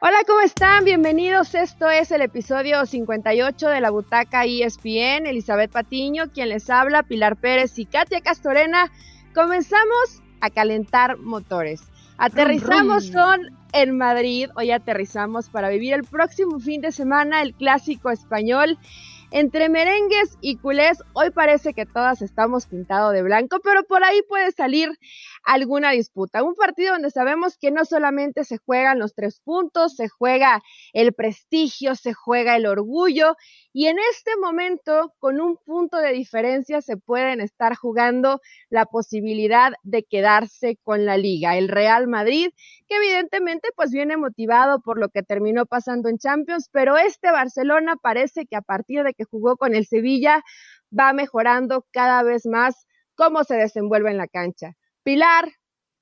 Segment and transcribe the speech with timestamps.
[0.00, 0.84] Hola, ¿cómo están?
[0.84, 1.56] Bienvenidos.
[1.56, 5.26] Esto es el episodio 58 de la Butaca ESPN.
[5.26, 8.92] Elizabeth Patiño, quien les habla, Pilar Pérez y Katia Castorena.
[9.34, 11.82] Comenzamos a calentar motores.
[12.16, 13.10] Aterrizamos
[13.72, 14.50] en Madrid.
[14.54, 18.78] Hoy aterrizamos para vivir el próximo fin de semana el clásico español.
[19.30, 24.22] Entre merengues y culés, hoy parece que todas estamos pintados de blanco, pero por ahí
[24.26, 24.88] puede salir
[25.44, 26.42] alguna disputa.
[26.42, 30.62] Un partido donde sabemos que no solamente se juegan los tres puntos, se juega
[30.94, 33.36] el prestigio, se juega el orgullo
[33.78, 39.72] y en este momento, con un punto de diferencia, se pueden estar jugando la posibilidad
[39.84, 41.56] de quedarse con la liga.
[41.56, 42.48] El Real Madrid,
[42.88, 47.94] que evidentemente pues viene motivado por lo que terminó pasando en Champions, pero este Barcelona
[47.94, 50.42] parece que a partir de que jugó con el Sevilla
[50.90, 54.72] va mejorando cada vez más cómo se desenvuelve en la cancha.
[55.04, 55.52] Pilar,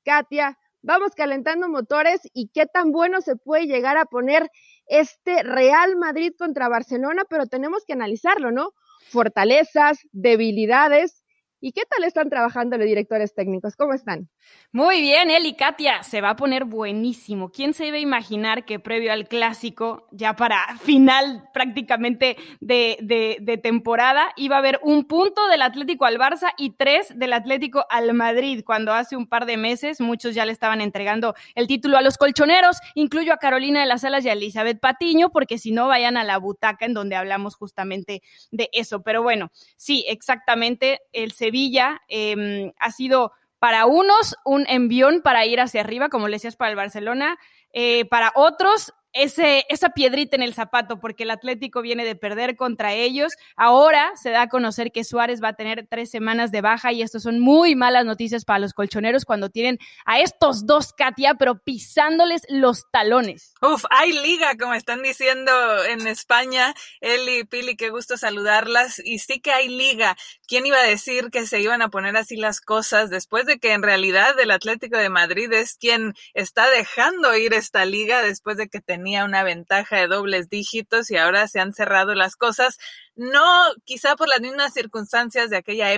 [0.02, 4.48] Katia, vamos calentando motores y qué tan bueno se puede llegar a poner
[4.86, 8.72] este Real Madrid contra Barcelona, pero tenemos que analizarlo, ¿no?
[9.10, 11.24] Fortalezas, debilidades
[11.58, 13.76] ¿Y qué tal están trabajando los directores técnicos?
[13.76, 14.28] ¿Cómo están?
[14.72, 17.50] Muy bien, Eli Katia, se va a poner buenísimo.
[17.50, 24.32] ¿Quién se iba a imaginar que previo al clásico, ya para final prácticamente de, temporada,
[24.36, 28.62] iba a haber un punto del Atlético al Barça y tres del Atlético al Madrid?
[28.64, 32.18] Cuando hace un par de meses muchos ya le estaban entregando el título a los
[32.18, 36.18] colchoneros, incluyo a Carolina de las Alas y a Elizabeth Patiño, porque si no vayan
[36.18, 39.02] a la butaca en donde hablamos justamente de eso.
[39.02, 43.30] Pero bueno, sí, exactamente, el Sevilla em, ha sido
[43.60, 47.38] para unos un envión para ir hacia arriba, como le decías para el Barcelona,
[47.72, 52.54] eh, para otros ese, esa piedrita en el zapato, porque el Atlético viene de perder
[52.54, 53.32] contra ellos.
[53.56, 57.02] Ahora se da a conocer que Suárez va a tener tres semanas de baja y
[57.02, 61.58] esto son muy malas noticias para los colchoneros cuando tienen a estos dos, Katia, pero
[61.58, 63.54] pisándoles los talones.
[63.62, 65.52] Uf, hay liga, como están diciendo
[65.84, 66.74] en España.
[67.00, 69.00] Eli, Pili, qué gusto saludarlas.
[69.02, 70.16] Y sí que hay liga.
[70.48, 73.72] ¿Quién iba a decir que se iban a poner así las cosas después de que
[73.72, 78.68] en realidad el Atlético de Madrid es quien está dejando ir esta liga después de
[78.68, 82.78] que tenía una ventaja de dobles dígitos y ahora se han cerrado las cosas.
[83.16, 83.42] No
[83.84, 85.90] quizá por las mismas circunstancias de aquella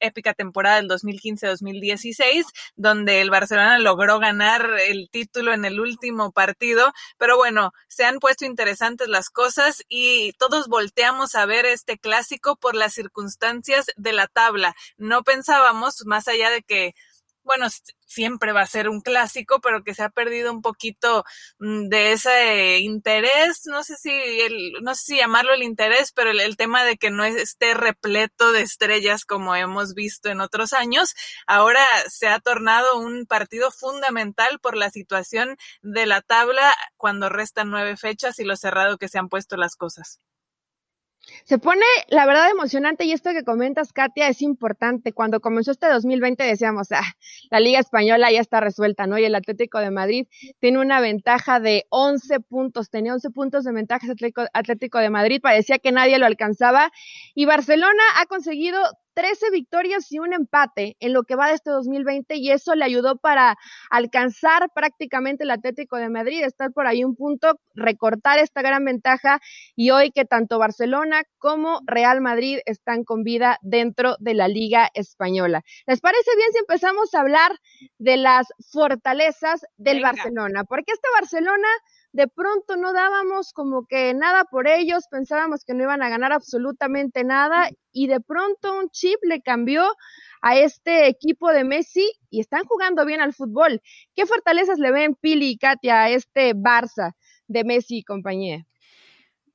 [0.00, 6.92] épica temporada del 2015-2016, donde el Barcelona logró ganar el título en el último partido,
[7.16, 12.56] pero bueno, se han puesto interesantes las cosas y todos volteamos a ver este clásico
[12.56, 14.74] por las circunstancias de la tabla.
[14.96, 16.94] No pensábamos, más allá de que
[17.48, 17.66] bueno,
[18.06, 21.24] siempre va a ser un clásico, pero que se ha perdido un poquito
[21.58, 26.30] mm, de ese interés, no sé si el, no sé si llamarlo el interés, pero
[26.30, 31.14] el, tema de que no esté repleto de estrellas como hemos visto en otros años,
[31.46, 37.70] ahora se ha tornado un partido fundamental por la situación de la tabla cuando restan
[37.70, 40.20] nueve fechas y lo cerrado que se han puesto las cosas.
[41.44, 45.12] Se pone, la verdad, emocionante y esto que comentas, Katia, es importante.
[45.12, 47.02] Cuando comenzó este 2020 decíamos, ah,
[47.50, 49.18] la Liga Española ya está resuelta, ¿no?
[49.18, 50.26] Y el Atlético de Madrid
[50.60, 55.40] tiene una ventaja de 11 puntos, tenía 11 puntos de ventaja Atlético, Atlético de Madrid,
[55.42, 56.90] parecía que nadie lo alcanzaba.
[57.34, 58.80] Y Barcelona ha conseguido
[59.18, 62.84] 13 victorias y un empate en lo que va de este 2020 y eso le
[62.84, 63.56] ayudó para
[63.90, 69.40] alcanzar prácticamente el Atlético de Madrid, estar por ahí un punto, recortar esta gran ventaja
[69.74, 74.88] y hoy que tanto Barcelona como Real Madrid están con vida dentro de la Liga
[74.94, 75.64] Española.
[75.88, 77.50] ¿Les parece bien si empezamos a hablar
[77.98, 80.62] de las fortalezas del Barcelona?
[80.62, 81.66] Porque este Barcelona
[82.12, 86.32] de pronto no dábamos como que nada por ellos, pensábamos que no iban a ganar
[86.32, 89.84] absolutamente nada y de pronto un chip le cambió
[90.40, 93.82] a este equipo de Messi y están jugando bien al fútbol.
[94.14, 97.12] ¿Qué fortalezas le ven Pili y Katia a este Barça
[97.46, 98.64] de Messi y compañía?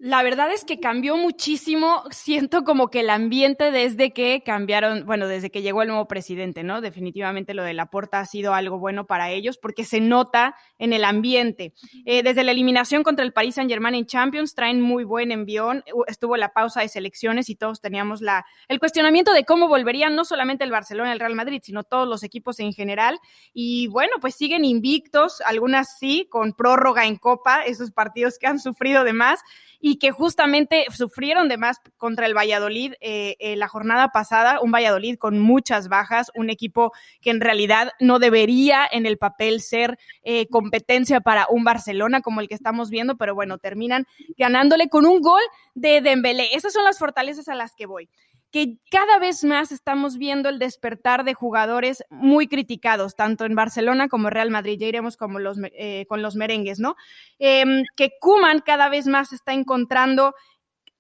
[0.06, 5.30] La verdad es que cambió muchísimo, siento como que el ambiente desde que cambiaron, bueno,
[5.30, 6.82] desde que llegó el nuevo presidente, ¿no?
[6.82, 10.92] Definitivamente lo de la porta ha sido algo bueno para ellos porque se nota en
[10.92, 11.74] el ambiente.
[12.04, 15.86] Eh, desde la eliminación contra el Paris Saint Germain en Champions traen muy buen envión,
[16.08, 20.26] estuvo la pausa de selecciones y todos teníamos la, el cuestionamiento de cómo volverían no
[20.26, 23.20] solamente el Barcelona y el Real Madrid, sino todos los equipos en general.
[23.54, 28.60] Y bueno, pues siguen invictos, algunas sí, con prórroga en Copa, esos partidos que han
[28.60, 29.40] sufrido de más
[29.86, 34.72] y que justamente sufrieron de más contra el Valladolid eh, eh, la jornada pasada, un
[34.72, 40.00] Valladolid con muchas bajas, un equipo que en realidad no debería en el papel ser
[40.24, 44.06] eh, competencia para un Barcelona como el que estamos viendo, pero bueno, terminan
[44.38, 45.44] ganándole con un gol
[45.76, 46.56] de Dembélé.
[46.56, 48.10] Esas son las fortalezas a las que voy.
[48.54, 54.10] Que cada vez más estamos viendo el despertar de jugadores muy criticados, tanto en Barcelona
[54.10, 56.96] como Real Madrid, ya iremos como los, eh, con los merengues, ¿no?
[57.40, 60.36] Em, que Kuman cada vez más está encontrando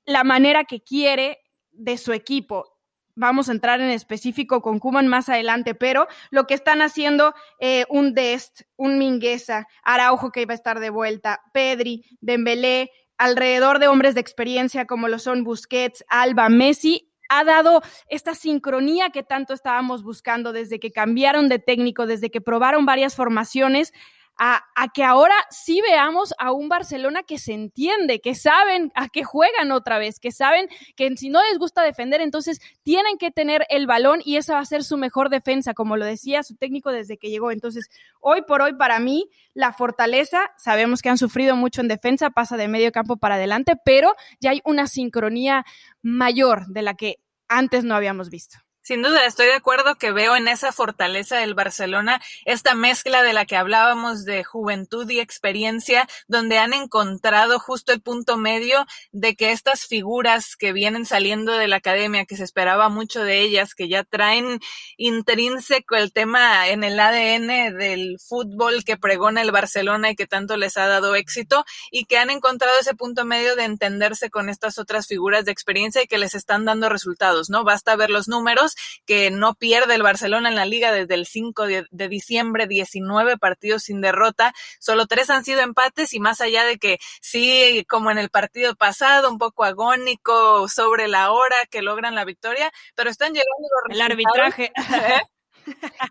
[0.04, 1.42] la manera que quiere
[1.72, 2.74] de su equipo
[3.16, 7.86] vamos a entrar en específico con Kuman más adelante, pero lo que están haciendo eh,
[7.90, 12.90] un Dest, un Mingueza, Araujo que iba a estar de vuelta, Pedri, Dembélé,
[13.20, 19.10] alrededor de hombres de experiencia como lo son Busquets, Alba, Messi, ha dado esta sincronía
[19.10, 23.94] que tanto estábamos buscando desde que cambiaron de técnico, desde que probaron varias formaciones
[24.38, 24.64] a,
[24.94, 29.72] que ahora sí veamos a un Barcelona que se entiende, que saben a qué juegan
[29.72, 33.88] otra vez, que saben que si no les gusta defender, entonces tienen que tener el
[33.88, 37.18] balón y esa va a ser su mejor defensa, como lo decía su técnico desde
[37.18, 37.52] que llegó.
[37.52, 37.90] Entonces,
[38.20, 42.58] hoy por hoy, para mí, la fortaleza, sabemos que han sufrido mucho en defensa, pasa
[42.58, 45.66] de medio campo para adelante, pero ya hay una sincronía
[46.02, 48.63] mayor de la que antes no habíamos visto.
[48.86, 53.32] Sin duda, estoy de acuerdo que veo en esa fortaleza del Barcelona esta mezcla de
[53.32, 59.36] la que hablábamos de juventud y experiencia, donde han encontrado justo el punto medio de
[59.36, 63.74] que estas figuras que vienen saliendo de la academia, que se esperaba mucho de ellas,
[63.74, 64.60] que ya traen
[64.98, 70.58] intrínseco el tema en el ADN del fútbol que pregona el Barcelona y que tanto
[70.58, 74.78] les ha dado éxito, y que han encontrado ese punto medio de entenderse con estas
[74.78, 77.64] otras figuras de experiencia y que les están dando resultados, ¿no?
[77.64, 78.73] Basta ver los números
[79.06, 83.84] que no pierde el Barcelona en la liga desde el 5 de, diciembre, 19 partidos
[83.84, 88.18] sin derrota, solo tres han sido empates y más allá de que sí, como en
[88.18, 93.34] el partido pasado, un poco agónico sobre la hora que logran la victoria, pero están
[93.34, 94.72] llegando los El arbitraje.
[94.76, 95.22] ¿Eh?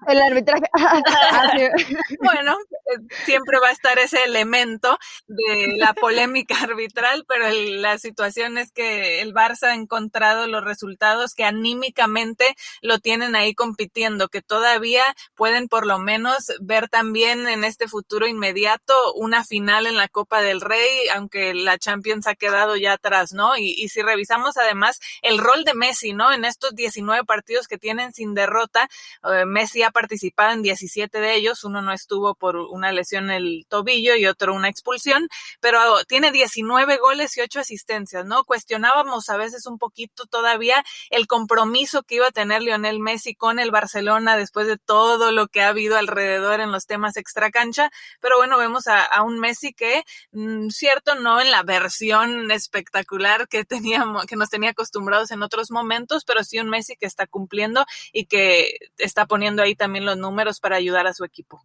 [0.09, 0.67] El arbitraje.
[2.21, 2.57] Bueno,
[2.87, 8.71] eh, siempre va a estar ese elemento de la polémica arbitral, pero la situación es
[8.73, 15.03] que el Barça ha encontrado los resultados que anímicamente lo tienen ahí compitiendo, que todavía
[15.35, 20.43] pueden por lo menos ver también en este futuro inmediato una final en la Copa
[20.43, 23.57] del Rey, aunque la Champions ha quedado ya atrás, ¿no?
[23.57, 26.33] Y, y si revisamos además el rol de Messi, ¿no?
[26.33, 28.89] En estos 19 partidos que tienen sin derrota,
[29.25, 33.31] eh, Messi ha participado en 17 de ellos, uno no estuvo por una lesión en
[33.31, 35.29] el tobillo y otro una expulsión,
[35.61, 38.45] pero tiene 19 goles y 8 asistencias, ¿no?
[38.45, 43.59] Cuestionábamos a veces un poquito todavía el compromiso que iba a tener Lionel Messi con
[43.59, 47.91] el Barcelona después de todo lo que ha habido alrededor en los temas extracancha,
[48.21, 53.65] pero bueno, vemos a, un Messi que, mm, cierto, no en la versión espectacular que
[53.65, 57.85] teníamos, que nos tenía acostumbrados en otros momentos, pero sí un Messi que está cumpliendo
[58.13, 61.63] y que está poniendo ahí también los números para ayudar a su equipo.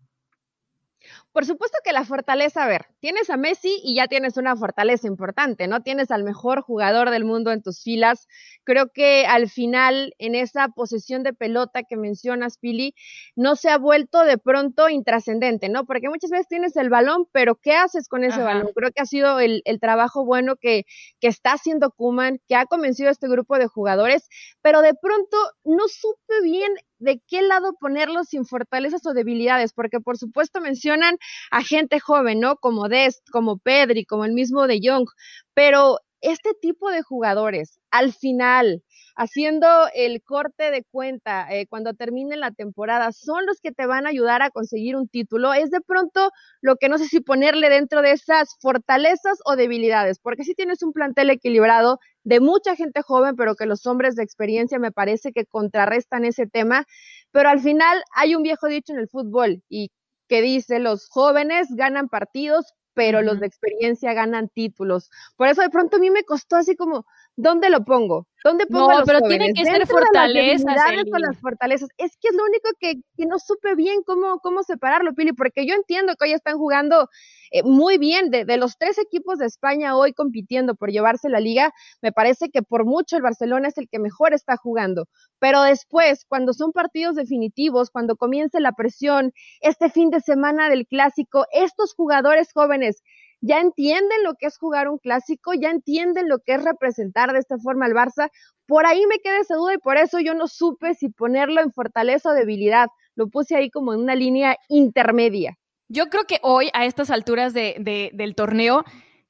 [1.33, 5.05] Por supuesto que la fortaleza, a ver, tienes a Messi y ya tienes una fortaleza
[5.07, 5.81] importante, ¿no?
[5.81, 8.27] Tienes al mejor jugador del mundo en tus filas.
[8.63, 12.95] Creo que al final, en esa posesión de pelota que mencionas, Pili,
[13.35, 15.85] no se ha vuelto de pronto intrascendente, ¿no?
[15.85, 18.71] Porque muchas veces tienes el balón, pero ¿qué haces con ese balón?
[18.73, 20.85] Creo que ha sido el, el trabajo bueno que,
[21.19, 24.27] que está haciendo Kuman, que ha convencido a este grupo de jugadores,
[24.61, 29.99] pero de pronto no supe bien de qué lado ponerlo sin fortalezas o debilidades, porque
[29.99, 31.17] por supuesto mencionan
[31.51, 32.57] a gente joven, ¿no?
[32.57, 35.07] Como Dest, como Pedri, como el mismo de Young,
[35.53, 38.83] pero este tipo de jugadores, al final,
[39.17, 44.05] haciendo el corte de cuenta eh, cuando termine la temporada, son los que te van
[44.05, 45.53] a ayudar a conseguir un título.
[45.53, 46.29] Es de pronto
[46.61, 50.83] lo que no sé si ponerle dentro de esas fortalezas o debilidades, porque si tienes
[50.83, 55.31] un plantel equilibrado de mucha gente joven, pero que los hombres de experiencia me parece
[55.33, 56.85] que contrarrestan ese tema,
[57.31, 59.91] pero al final hay un viejo dicho en el fútbol y
[60.27, 65.09] que dice, los jóvenes ganan partidos, pero los de experiencia ganan títulos.
[65.35, 67.05] Por eso de pronto a mí me costó así como,
[67.37, 68.27] ¿dónde lo pongo?
[68.43, 70.75] ¿Dónde pongo no, pero tiene que ser fortalezas.
[71.11, 71.89] Con las fortalezas.
[71.97, 75.65] Es que es lo único que, que, no supe bien cómo, cómo separarlo, Pili, porque
[75.65, 77.09] yo entiendo que hoy están jugando
[77.51, 78.29] eh, muy bien.
[78.29, 82.49] De, de, los tres equipos de España hoy compitiendo por llevarse la liga, me parece
[82.49, 85.07] que por mucho el Barcelona es el que mejor está jugando.
[85.39, 90.87] Pero después, cuando son partidos definitivos, cuando comience la presión, este fin de semana del
[90.87, 93.03] clásico, estos jugadores jóvenes
[93.41, 97.39] ya entienden lo que es jugar un clásico, ya entienden lo que es representar de
[97.39, 98.29] esta forma al Barça.
[98.65, 101.71] Por ahí me quedé esa duda y por eso yo no supe si ponerlo en
[101.71, 102.87] fortaleza o debilidad.
[103.15, 105.57] Lo puse ahí como en una línea intermedia.
[105.89, 108.83] Yo creo que hoy, a estas alturas de, del torneo,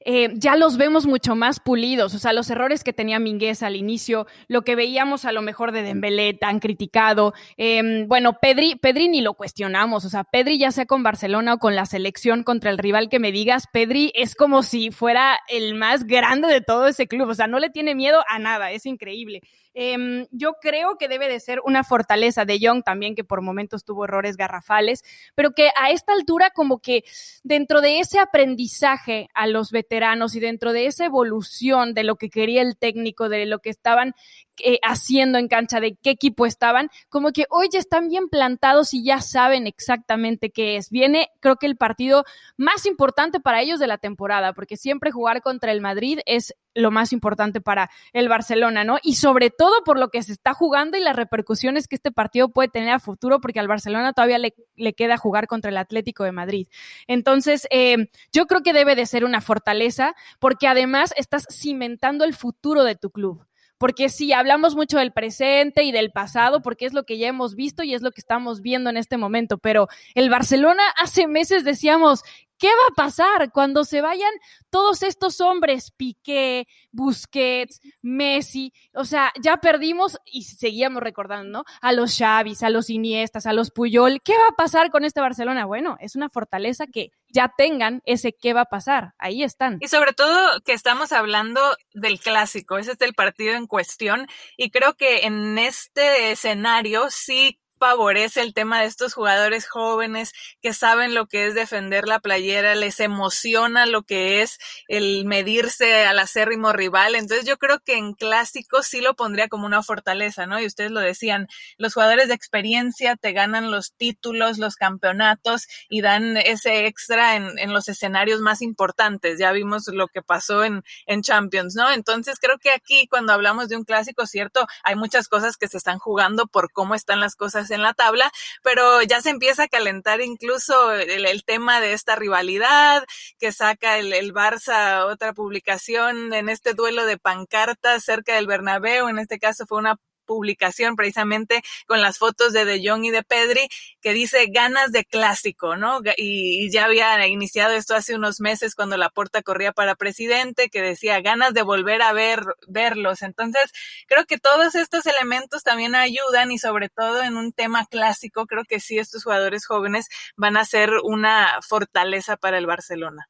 [0.10, 2.16] eh, ya los vemos mucho más pulidos.
[2.16, 5.74] O sea, los errores que tenía Minguez al inicio, lo que veíamos a lo mejor
[5.74, 7.34] de Dembélé tan criticado.
[7.58, 10.06] Em, bueno, Pedri, Pedri ni lo cuestionamos.
[10.06, 13.20] O sea, Pedri ya sea con Barcelona o con la selección contra el rival que
[13.20, 17.28] me digas, Pedri es como si fuera el más grande de todo ese club.
[17.28, 18.72] O sea, no le tiene miedo a nada.
[18.72, 19.42] Es increíble.
[19.80, 23.86] Em, yo creo que debe de ser una fortaleza de Young también, que por momentos
[23.86, 25.04] tuvo errores garrafales,
[25.36, 27.04] pero que a esta altura como que
[27.44, 32.32] dentro de ese aprendizaje a los veteranos y dentro de esa evolución de lo que
[32.32, 34.16] quería el técnico, de lo que estaban
[34.64, 38.94] eh, haciendo en cancha, de qué equipo estaban, como que hoy ya están bien plantados
[38.94, 40.90] y ya saben exactamente qué es.
[40.90, 42.24] Viene, creo que el partido
[42.58, 46.92] más importante para ellos de la temporada, porque siempre jugar contra el Madrid es lo
[46.92, 49.00] más importante para el Barcelona, ¿no?
[49.02, 52.50] Y sobre todo por lo que se está jugando y las repercusiones que este partido
[52.50, 56.24] puede tener a futuro, porque al Barcelona todavía le, le queda jugar contra el Atlético
[56.24, 56.68] de Madrid.
[57.08, 62.36] Entonces, eh, yo creo que debe de ser una fortaleza, porque además estás cimentando el
[62.36, 66.94] futuro de tu club porque sí, hablamos mucho del presente y del pasado, porque es
[66.94, 69.88] lo que ya hemos visto y es lo que estamos viendo en este momento, pero
[70.16, 72.24] el Barcelona hace meses decíamos,
[72.58, 74.32] ¿Qué va a pasar cuando se vayan
[74.72, 78.74] todos estos hombres, Piqué, Busquets, Messi?
[78.94, 81.66] O sea, ya perdimos y seguíamos recordando, ¿no?
[81.82, 84.22] A los Xavis, a los Iniestas, a los Puyol.
[84.24, 85.66] ¿Qué va a pasar con este Barcelona?
[85.66, 89.14] Bueno, es una fortaleza que ya tengan ese qué va a pasar.
[89.18, 89.78] Ahí están.
[89.82, 91.62] Y sobre todo que estamos hablando
[91.94, 97.60] del clásico, ese es el partido en cuestión y creo que en este escenario sí
[97.80, 102.76] favorece el tema de estos jugadores jóvenes que saben lo que es defender la playera,
[102.76, 104.58] les emociona lo que es
[104.88, 107.16] el medirse al acérrimo rival.
[107.16, 110.60] Entonces yo creo que en clásicos sí lo pondría como una fortaleza, ¿no?
[110.60, 116.02] Y ustedes lo decían, los jugadores de experiencia te ganan los títulos, los campeonatos y
[116.02, 119.40] dan ese extra en, los escenarios más importantes.
[119.40, 120.84] Ya vimos lo que pasó en
[121.22, 121.92] Champions, ¿no?
[121.92, 125.78] Entonces creo que aquí cuando hablamos de un clásico, cierto, hay muchas cosas que se
[125.78, 128.32] están jugando por cómo están las cosas en la tabla,
[128.64, 133.06] pero ya se empieza a calentar incluso el, tema de esta rivalidad
[133.40, 139.08] que saca el, el, Barça, otra publicación en este duelo de pancartas cerca del Bernabéu,
[139.08, 143.24] en este caso fue una publicación precisamente con las fotos de De Jong y de
[143.24, 143.68] Pedri
[144.02, 146.02] que dice ganas de clásico, ¿no?
[146.18, 150.82] Y, ya había iniciado esto hace unos meses cuando la porta corría para presidente, que
[150.82, 153.22] decía ganas de volver a ver, verlos.
[153.22, 153.72] Entonces,
[154.08, 158.66] creo que todos estos elementos también ayudan y sobre todo en un tema clásico, creo
[158.66, 163.30] que sí, estos jugadores jóvenes van a ser una fortaleza para el Barcelona.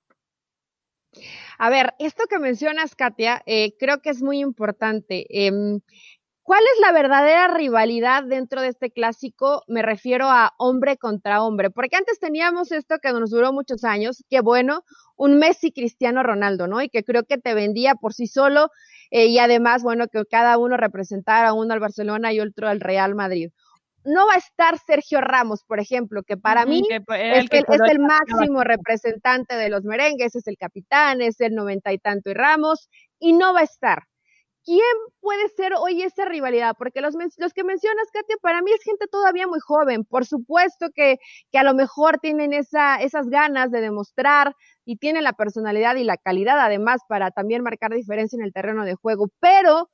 [1.58, 5.26] A ver, esto que mencionas, Katia, eh, creo que es muy importante.
[5.30, 5.80] Eh,
[6.48, 9.64] ¿Cuál es la verdadera rivalidad dentro de este clásico?
[9.68, 14.24] Me refiero a hombre contra hombre, porque antes teníamos esto que nos duró muchos años,
[14.30, 14.86] que bueno,
[15.18, 16.82] un Messi Cristiano Ronaldo, ¿no?
[16.82, 18.70] Y que creo que te vendía por sí solo
[19.12, 23.14] eh, y además, bueno, que cada uno representara uno al Barcelona y otro al Real
[23.14, 23.52] Madrid.
[24.06, 28.64] No va a estar Sergio Ramos, por ejemplo, que para mí es, es el máximo
[28.64, 32.90] representante de los merengues, es el capitán, es el noventa y tanto y Ramos,
[33.20, 34.04] y no va a estar.
[34.68, 34.82] ¿Quién
[35.22, 36.76] puede ser hoy esa rivalidad?
[36.78, 40.04] Porque los, los que mencionas, Katia, para mí es gente todavía muy joven.
[40.04, 41.20] Por supuesto que,
[41.52, 46.04] que a lo mejor tienen esa, esas ganas de demostrar y tienen la personalidad y
[46.04, 49.90] la calidad además para también marcar diferencia en el terreno de juego, pero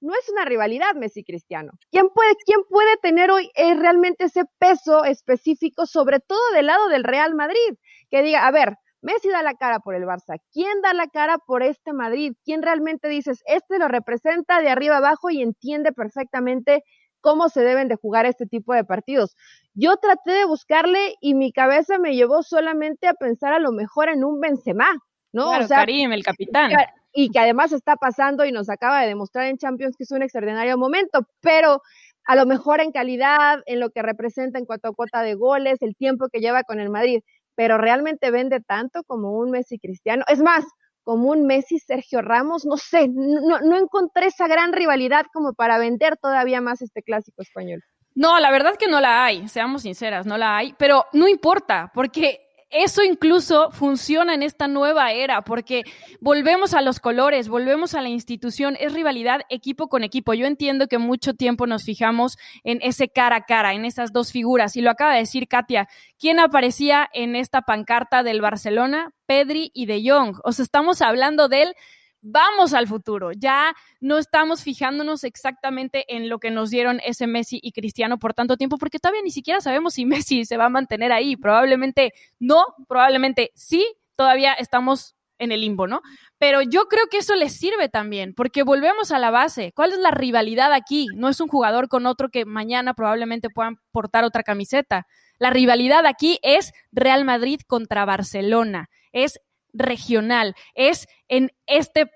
[0.00, 1.72] no es una rivalidad Messi Cristiano.
[1.90, 6.88] ¿Quién puede, quién puede tener hoy eh, realmente ese peso específico, sobre todo del lado
[6.88, 7.78] del Real Madrid?
[8.10, 10.40] Que diga, a ver, Messi da la cara por el Barça.
[10.52, 12.34] ¿Quién da la cara por este Madrid?
[12.44, 16.82] ¿Quién realmente dices, este lo representa de arriba abajo y entiende perfectamente
[17.20, 19.36] cómo se deben de jugar este tipo de partidos?
[19.74, 24.08] Yo traté de buscarle y mi cabeza me llevó solamente a pensar a lo mejor
[24.08, 24.88] en un Benzema,
[25.32, 25.50] ¿no?
[25.50, 26.72] o sea, Karim, el capitán.
[27.12, 30.22] Y que además está pasando y nos acaba de demostrar en Champions que es un
[30.22, 31.82] extraordinario momento, pero
[32.24, 35.80] a lo mejor en calidad, en lo que representa en cuanto a cuota de goles,
[35.80, 37.22] el tiempo que lleva con el Madrid
[37.58, 40.24] pero realmente vende tanto como un Messi Cristiano.
[40.28, 40.64] Es más,
[41.02, 46.16] como un Messi Sergio Ramos, no sé, no, encontré esa gran rivalidad como para vender
[46.18, 47.82] todavía más este clásico español.
[48.14, 51.90] No, la verdad que no la hay, seamos sinceras, no la hay, pero no importa,
[51.92, 52.38] porque
[52.70, 55.84] eso incluso funciona en esta nueva era, porque
[56.20, 60.34] volvemos a los colores, volvemos a la institución, es rivalidad equipo con equipo.
[60.34, 64.32] Yo entiendo que mucho tiempo nos fijamos en ese cara a cara, en esas dos
[64.32, 65.88] figuras, y lo acaba de decir Katia.
[66.18, 69.12] ¿Quién aparecía en esta pancarta del Barcelona?
[69.26, 70.38] Pedri y De Jong.
[70.44, 71.74] O sea, estamos hablando del
[72.20, 73.32] vamos al futuro.
[73.32, 78.34] Ya no estamos fijándonos exactamente en lo que nos dieron ese Messi y Cristiano por
[78.34, 81.36] tanto tiempo, porque todavía ni siquiera sabemos si Messi se va a mantener ahí.
[81.36, 86.02] Probablemente no, probablemente sí, todavía estamos en el limbo, ¿no?
[86.38, 89.72] Pero yo creo que eso les sirve también, porque volvemos a la base.
[89.72, 91.06] ¿Cuál es la rivalidad aquí?
[91.14, 95.06] No es un jugador con otro que mañana probablemente puedan portar otra camiseta.
[95.38, 98.90] La rivalidad aquí es Real Madrid contra Barcelona.
[99.12, 99.40] Es
[99.72, 102.10] regional, es en este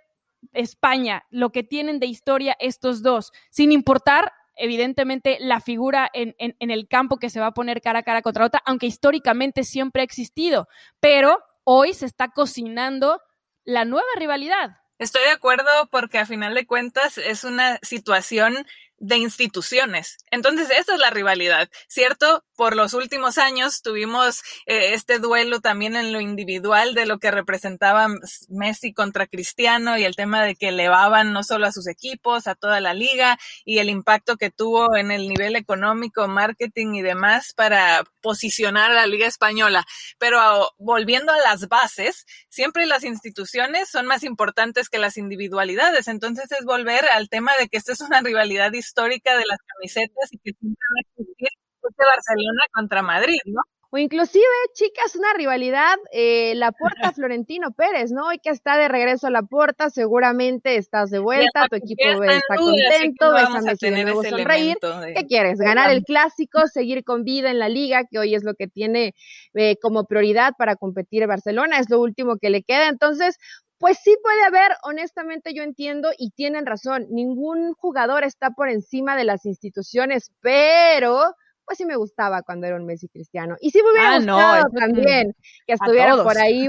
[0.52, 6.70] España, lo que tienen de historia estos dos, sin importar evidentemente la figura en, en,
[6.70, 10.02] el campo que se va a poner cara a cara contra otra, aunque históricamente siempre
[10.02, 10.68] ha existido,
[11.00, 13.20] pero hoy se está cocinando
[13.64, 14.78] la nueva rivalidad.
[14.98, 18.66] Estoy de acuerdo porque a final de cuentas es una situación
[19.02, 20.16] de instituciones.
[20.30, 22.44] Entonces, esa es la rivalidad, ¿cierto?
[22.54, 27.32] Por los últimos años tuvimos eh, este duelo también en lo individual de lo que
[27.32, 28.06] representaba
[28.48, 32.54] Messi contra Cristiano y el tema de que elevaban no solo a sus equipos, a
[32.54, 37.54] toda la liga y el impacto que tuvo en el nivel económico, marketing y demás
[37.56, 39.84] para posicionar a la liga española.
[40.18, 46.06] Pero ah, volviendo a las bases, siempre las instituciones son más importantes que las individualidades.
[46.06, 50.32] Entonces es volver al tema de que esta es una rivalidad histórica de las camisetas
[50.32, 51.48] y que siempre va a existir
[51.82, 53.62] este Barcelona contra Madrid, ¿no?
[53.94, 58.28] O inclusive, chicas, una rivalidad, eh, la puerta Florentino Pérez, ¿no?
[58.28, 62.56] Hoy que está de regreso a la puerta, seguramente estás de vuelta, tu equipo está,
[62.56, 64.78] contento, ves a Messi de nuevo sonreír.
[65.14, 65.58] ¿Qué quieres?
[65.58, 69.14] ¿Ganar el clásico, seguir con vida en la liga, que hoy es lo que tiene
[69.52, 71.78] eh, como prioridad para competir Barcelona?
[71.78, 72.88] Es lo último que le queda.
[72.88, 73.36] Entonces,
[73.82, 79.16] pues sí puede haber, honestamente yo entiendo y tienen razón, ningún jugador está por encima
[79.16, 81.34] de las instituciones, pero
[81.64, 83.56] pues sí me gustaba cuando era un Messi cristiano.
[83.60, 85.34] Y sí me hubiera ah, gustado también
[85.66, 86.68] que estuviera por ahí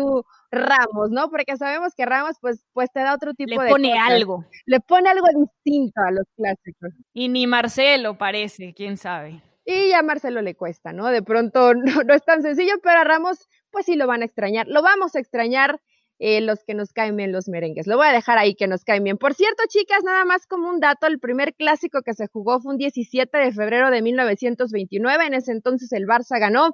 [0.51, 1.29] Ramos, ¿no?
[1.29, 3.67] Porque sabemos que Ramos pues, pues te da otro tipo de...
[3.67, 4.45] Le pone algo.
[4.65, 6.93] Le pone algo distinto a los clásicos.
[7.13, 9.41] Y ni Marcelo parece, quién sabe.
[9.65, 11.07] Y ya a Marcelo le cuesta, ¿no?
[11.07, 14.25] De pronto no, no es tan sencillo, pero a Ramos pues sí lo van a
[14.25, 14.67] extrañar.
[14.67, 15.79] Lo vamos a extrañar
[16.25, 17.85] eh, los que nos caen bien los merengues.
[17.85, 19.17] Lo voy a dejar ahí que nos caen bien.
[19.17, 22.71] Por cierto, chicas, nada más como un dato, el primer clásico que se jugó fue
[22.71, 25.25] un 17 de febrero de 1929.
[25.25, 26.71] En ese entonces el Barça ganó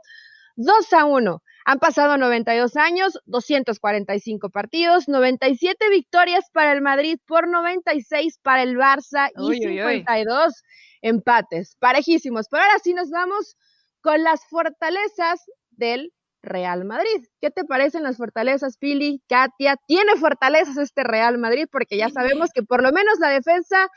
[0.56, 1.42] 2 a 1.
[1.66, 8.78] Han pasado 92 años, 245 partidos, 97 victorias para el Madrid por 96 para el
[8.78, 10.62] Barça y 52
[11.02, 11.76] empates.
[11.80, 12.46] Parejísimos.
[12.52, 13.58] Pero ahora sí nos vamos
[14.02, 17.26] con las fortalezas del Real Madrid.
[17.42, 19.22] ¿Qué te parecen las fortalezas, Pili?
[19.28, 21.68] Katia, ¿tiene fortalezas este Real Madrid?
[21.72, 23.88] Porque ya sabemos que por lo menos la defensa,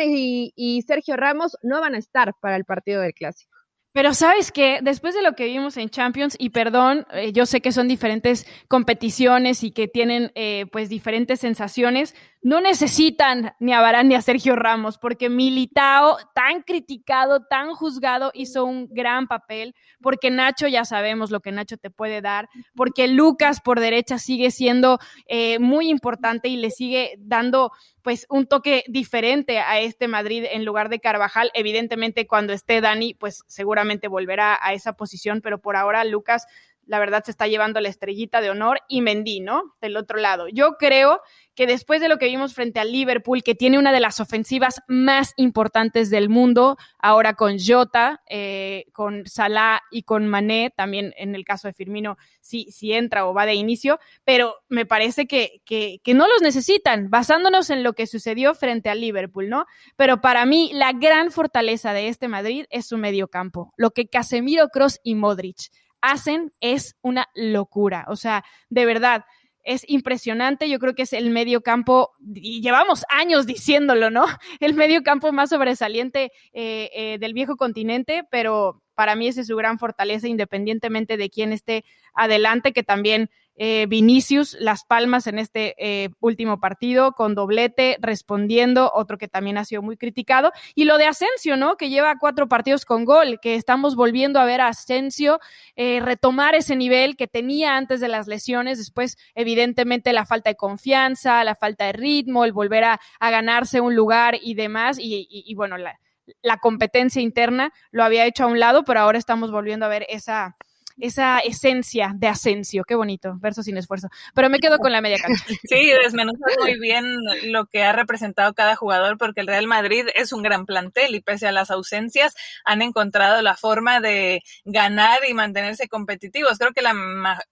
[0.00, 3.54] y, y Sergio Ramos no van a estar para el partido del Clásico.
[3.94, 7.60] Pero sabes que después de lo que vimos en Champions, y perdón, eh, yo sé
[7.60, 13.80] que son diferentes competiciones y que tienen eh, pues diferentes sensaciones, no necesitan ni a
[13.80, 19.74] Barán ni a Sergio Ramos, porque Militao, tan criticado, tan juzgado, hizo un gran papel,
[20.02, 24.50] porque Nacho ya sabemos lo que Nacho te puede dar, porque Lucas por derecha sigue
[24.50, 30.44] siendo eh, muy importante y le sigue dando pues un toque diferente a este Madrid
[30.52, 31.50] en lugar de Carvajal.
[31.54, 36.46] Evidentemente cuando esté Dani, pues seguramente volverá a esa posición, pero por ahora Lucas
[36.86, 39.74] la verdad se está llevando la estrellita de honor y Mendy, ¿no?
[39.80, 40.48] Del otro lado.
[40.48, 41.20] Yo creo
[41.54, 44.82] que después de lo que vimos frente al Liverpool, que tiene una de las ofensivas
[44.88, 51.34] más importantes del mundo, ahora con Jota, eh, con Salah y con Mané, también en
[51.34, 56.00] el caso de Firmino, si, entra o va de inicio, pero me parece que, que,
[56.14, 59.66] no los necesitan, basándonos en lo que sucedió frente al Liverpool, ¿no?
[59.96, 64.06] Pero para mí, la gran fortaleza de este Madrid es su medio campo, lo que
[64.06, 65.70] Casemiro, Cross y Modric
[66.04, 68.04] hacen es una locura.
[68.08, 69.24] O sea, de verdad,
[69.64, 70.68] es impresionante.
[70.68, 74.26] Yo creo que es el medio campo, y llevamos años diciéndolo, ¿no?
[74.60, 79.46] El medio campo más sobresaliente eh, eh, del viejo continente, pero para mí esa es
[79.46, 85.38] su gran fortaleza, independientemente de quién esté adelante, que también eh, Vinicius Las Palmas en
[85.38, 90.52] este eh, último partido con doblete, respondiendo, otro que también ha sido muy criticado.
[90.74, 91.76] Y lo de Asensio, ¿no?
[91.76, 95.38] Que lleva cuatro partidos con gol, que estamos volviendo a ver a Asensio
[95.76, 100.56] eh, retomar ese nivel que tenía antes de las lesiones, después evidentemente la falta de
[100.56, 105.76] confianza, la falta de ritmo, el volver a, ganarse un lugar y demás, y, bueno,
[105.76, 110.06] la competencia interna lo había hecho a un lado, pero ahora estamos volviendo a ver
[110.08, 110.56] esa
[110.98, 112.84] esa esencia de Asensio.
[112.86, 114.08] Qué bonito, verso sin esfuerzo.
[114.34, 115.44] Pero me quedo con la media cancha.
[115.74, 117.04] Sí, desmenuza muy bien
[117.44, 121.20] lo que ha representado cada jugador, porque el Real Madrid es un gran plantel y
[121.20, 126.58] pese a las ausencias han encontrado la forma de ganar y mantenerse competitivos.
[126.58, 126.94] Creo que la,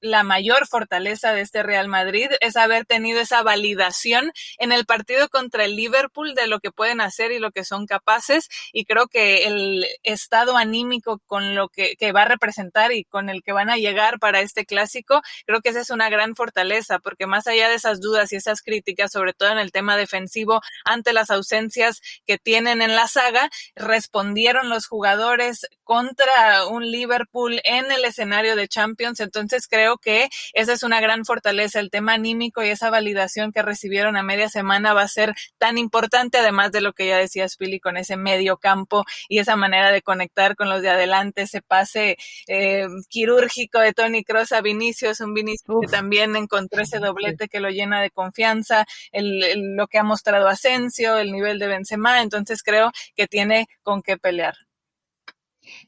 [0.01, 5.29] la mayor fortaleza de este Real Madrid es haber tenido esa validación en el partido
[5.29, 8.49] contra el Liverpool de lo que pueden hacer y lo que son capaces.
[8.73, 13.31] Y creo que el estado anímico con lo que, que va a representar y con
[13.41, 17.27] que van a llegar para este clásico, creo que esa es una gran fortaleza, porque
[17.27, 21.15] más allá de esas dudas y esas críticas, sobre todo en el tema defensivo, ante
[21.15, 28.05] las ausencias que tienen en la saga, respondieron los jugadores contra un Liverpool en el
[28.05, 32.69] escenario de Champions, entonces creo que esa es una gran fortaleza, el tema anímico y
[32.69, 36.93] esa validación que recibieron a media semana va a ser tan importante, además de lo
[36.93, 40.83] que ya decías, Pili, con ese medio campo y esa manera de conectar con los
[40.83, 42.17] de adelante, ese pase
[42.49, 42.87] eh,
[43.23, 47.71] quirúrgico de Tony Cross a Vinicius, un Vinicius que también encontró ese doblete que lo
[47.71, 52.91] llena de confianza, el, lo que ha mostrado Asensio, el nivel de Benzema, entonces creo
[53.15, 54.55] que tiene con qué pelear.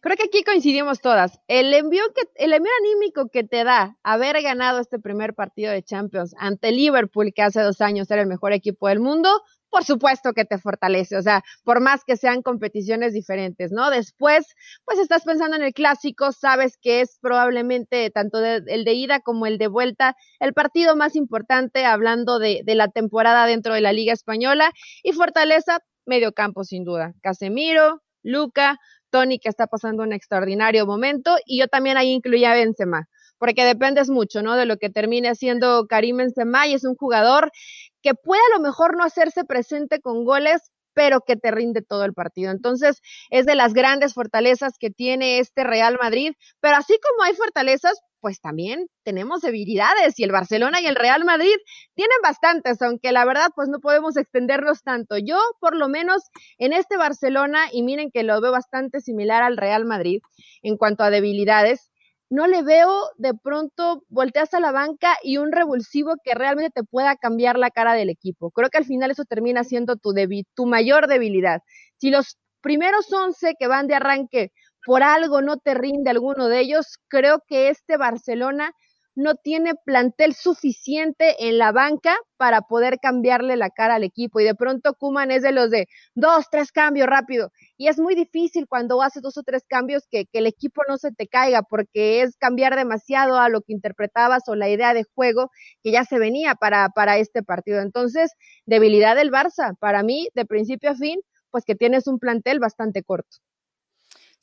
[0.00, 1.40] Creo que aquí coincidimos todas.
[1.48, 5.82] El envío que, el envío anímico que te da haber ganado este primer partido de
[5.82, 9.42] Champions ante Liverpool, que hace dos años era el mejor equipo del mundo,
[9.74, 13.90] por supuesto que te fortalece, o sea, por más que sean competiciones diferentes, ¿no?
[13.90, 14.46] Después,
[14.84, 19.46] pues estás pensando en el clásico, sabes que es probablemente tanto el de ida como
[19.46, 23.92] el de vuelta el partido más importante hablando de, de la temporada dentro de la
[23.92, 24.70] Liga Española
[25.02, 27.12] y fortaleza medio campo sin duda.
[27.20, 28.78] Casemiro, Luca,
[29.10, 33.08] Tony que está pasando un extraordinario momento y yo también ahí incluía a Benzema
[33.44, 34.56] porque dependes mucho, ¿no?
[34.56, 37.52] De lo que termine haciendo Karim Benzema y es un jugador
[38.00, 40.62] que puede a lo mejor no hacerse presente con goles,
[40.94, 42.50] pero que te rinde todo el partido.
[42.50, 47.34] Entonces, es de las grandes fortalezas que tiene este Real Madrid, pero así como hay
[47.34, 51.56] fortalezas, pues también tenemos debilidades y el Barcelona y el Real Madrid
[51.92, 55.18] tienen bastantes, aunque la verdad pues no podemos extendernos tanto.
[55.18, 56.22] Yo por lo menos
[56.56, 60.22] en este Barcelona, y miren que lo veo bastante similar al Real Madrid
[60.62, 61.90] en cuanto a debilidades,
[62.34, 66.82] no le veo de pronto volteas a la banca y un revulsivo que realmente te
[66.82, 68.50] pueda cambiar la cara del equipo.
[68.50, 70.12] Creo que al final eso termina siendo tu,
[70.54, 71.60] tu mayor debilidad.
[71.96, 74.50] Si los primeros 11 que van de arranque
[74.84, 78.72] por algo no te rinde alguno de ellos, creo que este Barcelona
[79.14, 84.40] no tiene plantel suficiente en la banca para poder cambiarle la cara al equipo.
[84.40, 87.50] Y de pronto Kuman es de los de dos, tres cambios rápido.
[87.76, 90.98] Y es muy difícil cuando haces dos o tres cambios que, que el equipo no
[90.98, 95.04] se te caiga, porque es cambiar demasiado a lo que interpretabas o la idea de
[95.14, 95.50] juego
[95.82, 97.80] que ya se venía para, para este partido.
[97.80, 98.32] Entonces,
[98.66, 103.02] debilidad del Barça, para mí, de principio a fin, pues que tienes un plantel bastante
[103.02, 103.38] corto.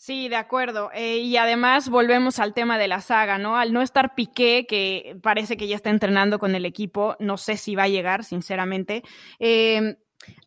[0.03, 0.89] Sí, de acuerdo.
[0.95, 3.55] Eh, y además volvemos al tema de la saga, ¿no?
[3.55, 7.55] Al no estar Piqué, que parece que ya está entrenando con el equipo, no sé
[7.55, 9.03] si va a llegar, sinceramente.
[9.37, 9.97] Eh,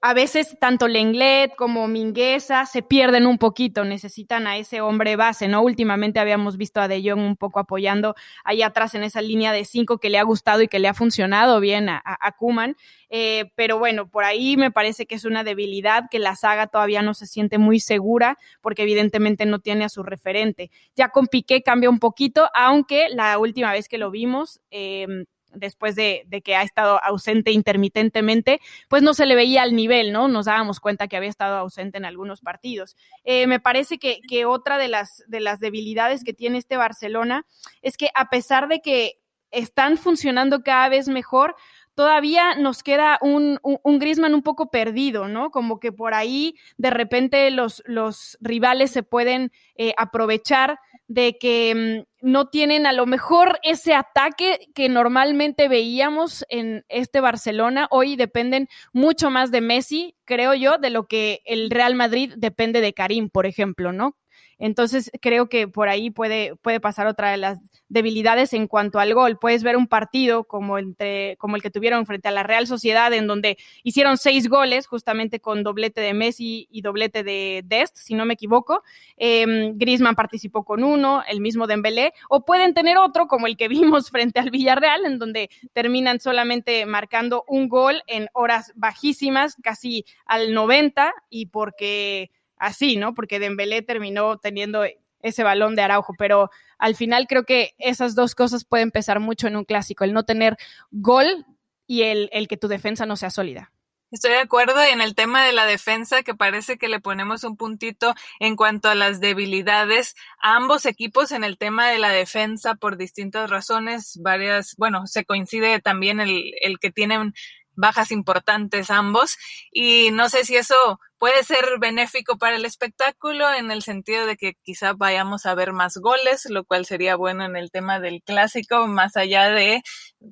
[0.00, 5.48] a veces tanto Lenglet como Mingueza se pierden un poquito, necesitan a ese hombre base,
[5.48, 5.62] ¿no?
[5.62, 9.64] Últimamente habíamos visto a De Jong un poco apoyando ahí atrás en esa línea de
[9.64, 12.76] cinco que le ha gustado y que le ha funcionado bien a, a, Kuman.
[13.08, 17.00] Eh, pero bueno, por ahí me parece que es una debilidad que la saga todavía
[17.00, 20.70] no se siente muy segura porque evidentemente no tiene a su referente.
[20.94, 25.06] Ya con Piqué cambia un poquito, aunque la última vez que lo vimos, eh,
[25.54, 30.28] después de, que ha estado ausente intermitentemente, pues no se le veía al nivel, ¿no?
[30.28, 32.96] Nos dábamos cuenta que había estado ausente en algunos partidos.
[33.24, 37.46] Eh, me parece que, que otra de las, de las debilidades que tiene este Barcelona
[37.82, 39.18] es que a pesar de que
[39.50, 41.54] están funcionando cada vez mejor,
[41.94, 45.50] todavía nos queda un, un, un, un poco perdido, ¿no?
[45.50, 52.04] Como que por ahí de repente los, los rivales se pueden eh, aprovechar de que
[52.22, 57.86] mm, no tienen a lo mejor ese ataque que normalmente veíamos en este Barcelona.
[57.90, 62.80] Hoy dependen mucho más de Messi, creo yo, de lo que el Real Madrid depende
[62.80, 64.16] de Karim, por ejemplo, ¿no?
[64.58, 69.14] Entonces creo que por ahí puede, puede pasar otra de las debilidades en cuanto al
[69.14, 69.38] gol.
[69.38, 73.12] Puedes ver un partido como, entre, como el que tuvieron frente a la Real Sociedad,
[73.12, 78.14] en donde hicieron seis goles, justamente con doblete de Messi y doblete de Dest, si
[78.14, 78.82] no me equivoco.
[79.16, 83.68] Eh, Griezmann participó con uno, el mismo Dembélé, o pueden tener otro como el que
[83.74, 90.04] vimos frente al Villarreal, en donde terminan solamente marcando un gol en horas bajísimas, casi
[90.26, 93.14] al 90, y porque así, ¿no?
[93.14, 94.84] Porque Dembélé terminó teniendo
[95.20, 99.46] ese balón de Araujo, pero al final creo que esas dos cosas pueden pesar mucho
[99.48, 100.56] en un clásico, el no tener
[100.90, 101.46] gol
[101.86, 103.72] y el, el que tu defensa no sea sólida.
[104.14, 107.56] Estoy de acuerdo en el tema de la defensa, que parece que le ponemos un
[107.56, 112.76] puntito en cuanto a las debilidades a ambos equipos en el tema de la defensa
[112.76, 117.34] por distintas razones, varias, bueno, se coincide también el, el que tienen
[117.76, 119.36] bajas importantes ambos
[119.72, 124.36] y no sé si eso puede ser benéfico para el espectáculo en el sentido de
[124.36, 128.22] que quizá vayamos a ver más goles, lo cual sería bueno en el tema del
[128.22, 129.82] clásico, más allá de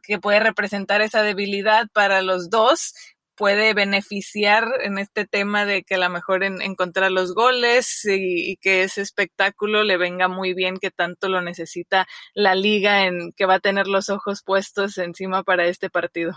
[0.03, 2.95] que puede representar esa debilidad para los dos,
[3.37, 8.57] puede beneficiar en este tema de que a lo mejor en, encontrar los goles y,
[8.59, 13.47] que ese espectáculo le venga muy bien que tanto lo necesita la liga en que
[13.47, 16.35] va a tener los ojos puestos encima para este partido.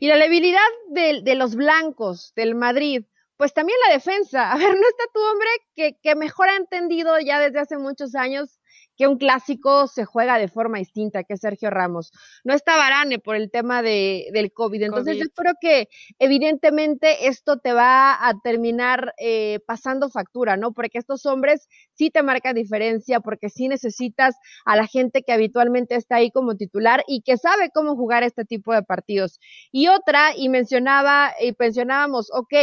[0.00, 3.04] Y la debilidad de, los blancos del Madrid,
[3.36, 4.52] pues también la defensa.
[4.52, 8.14] A ver, no está tu hombre que, que mejor ha entendido ya desde hace muchos
[8.14, 8.60] años
[8.96, 12.12] que un clásico se juega de forma distinta, que Sergio Ramos.
[12.44, 14.82] No está Barane por el tema de, del COVID.
[14.82, 20.72] Entonces yo creo que evidentemente esto te va a terminar eh, pasando factura, ¿no?
[20.72, 25.94] Porque estos hombres sí te marcan diferencia, porque sí necesitas a la gente que habitualmente
[25.94, 29.40] está ahí como titular y que sabe cómo jugar este tipo de partidos.
[29.70, 32.54] Y otra, y mencionaba, y mencionábamos, ok,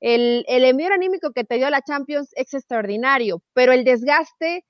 [0.00, 4.64] el, el envío anímico que te dio la Champions es extraordinario, pero el desgaste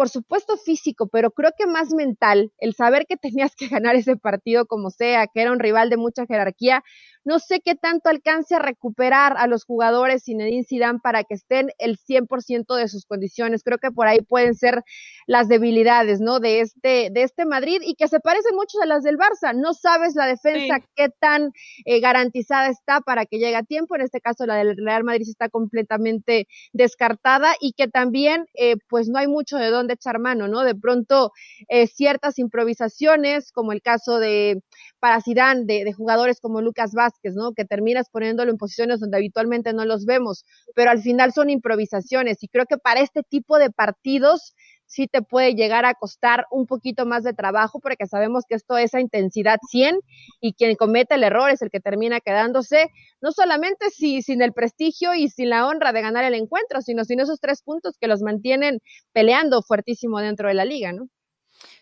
[0.00, 4.16] por supuesto físico, pero creo que más mental, el saber que tenías que ganar ese
[4.16, 6.82] partido como sea, que era un rival de mucha jerarquía,
[7.24, 11.70] no sé qué tanto alcance a recuperar a los jugadores Zinedine Zidane para que estén
[11.78, 13.62] el 100% de sus condiciones.
[13.62, 14.82] Creo que por ahí pueden ser
[15.26, 16.40] las debilidades, ¿no?
[16.40, 19.54] De este, de este Madrid y que se parecen mucho a las del Barça.
[19.54, 21.52] No sabes la defensa qué tan
[21.84, 23.96] eh, garantizada está para que llegue a tiempo.
[23.96, 29.08] En este caso, la del Real Madrid está completamente descartada y que también, eh, pues
[29.08, 30.62] no hay mucho de dónde echar mano, ¿no?
[30.64, 31.32] De pronto,
[31.68, 34.62] eh, ciertas improvisaciones, como el caso de
[35.00, 37.52] para Zidane, de, de jugadores como Lucas Vázquez, ¿no?
[37.52, 40.44] Que terminas poniéndolo en posiciones donde habitualmente no los vemos,
[40.74, 44.54] pero al final son improvisaciones y creo que para este tipo de partidos
[44.86, 48.76] sí te puede llegar a costar un poquito más de trabajo porque sabemos que esto
[48.76, 50.00] es a intensidad 100
[50.40, 52.88] y quien comete el error es el que termina quedándose
[53.20, 57.04] no solamente si, sin el prestigio y sin la honra de ganar el encuentro, sino
[57.04, 58.80] sin esos tres puntos que los mantienen
[59.12, 61.08] peleando fuertísimo dentro de la liga, ¿no?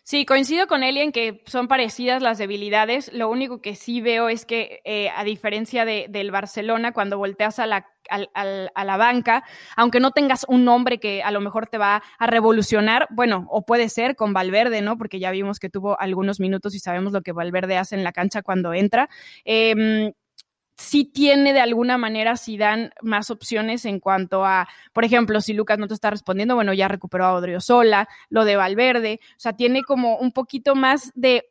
[0.09, 3.13] Sí, coincido con Eli en que son parecidas las debilidades.
[3.13, 7.59] Lo único que sí veo es que, eh, a diferencia de, del Barcelona, cuando volteas
[7.59, 9.43] a la, a la banca,
[9.75, 13.67] aunque no tengas un nombre que a lo mejor te va a revolucionar, bueno, o
[13.67, 14.97] puede ser con Valverde, ¿no?
[14.97, 18.11] Porque ya vimos que tuvo algunos minutos y sabemos lo que Valverde hace en la
[18.11, 19.09] cancha cuando entra.
[19.45, 20.13] Eh,
[20.89, 25.53] sí tiene de alguna manera si dan más opciones en cuanto a, por ejemplo, si
[25.53, 29.53] Lucas no te está respondiendo, bueno, ya recuperó a Odriozola, lo de Valverde, o sea,
[29.53, 31.45] tiene como un poquito más de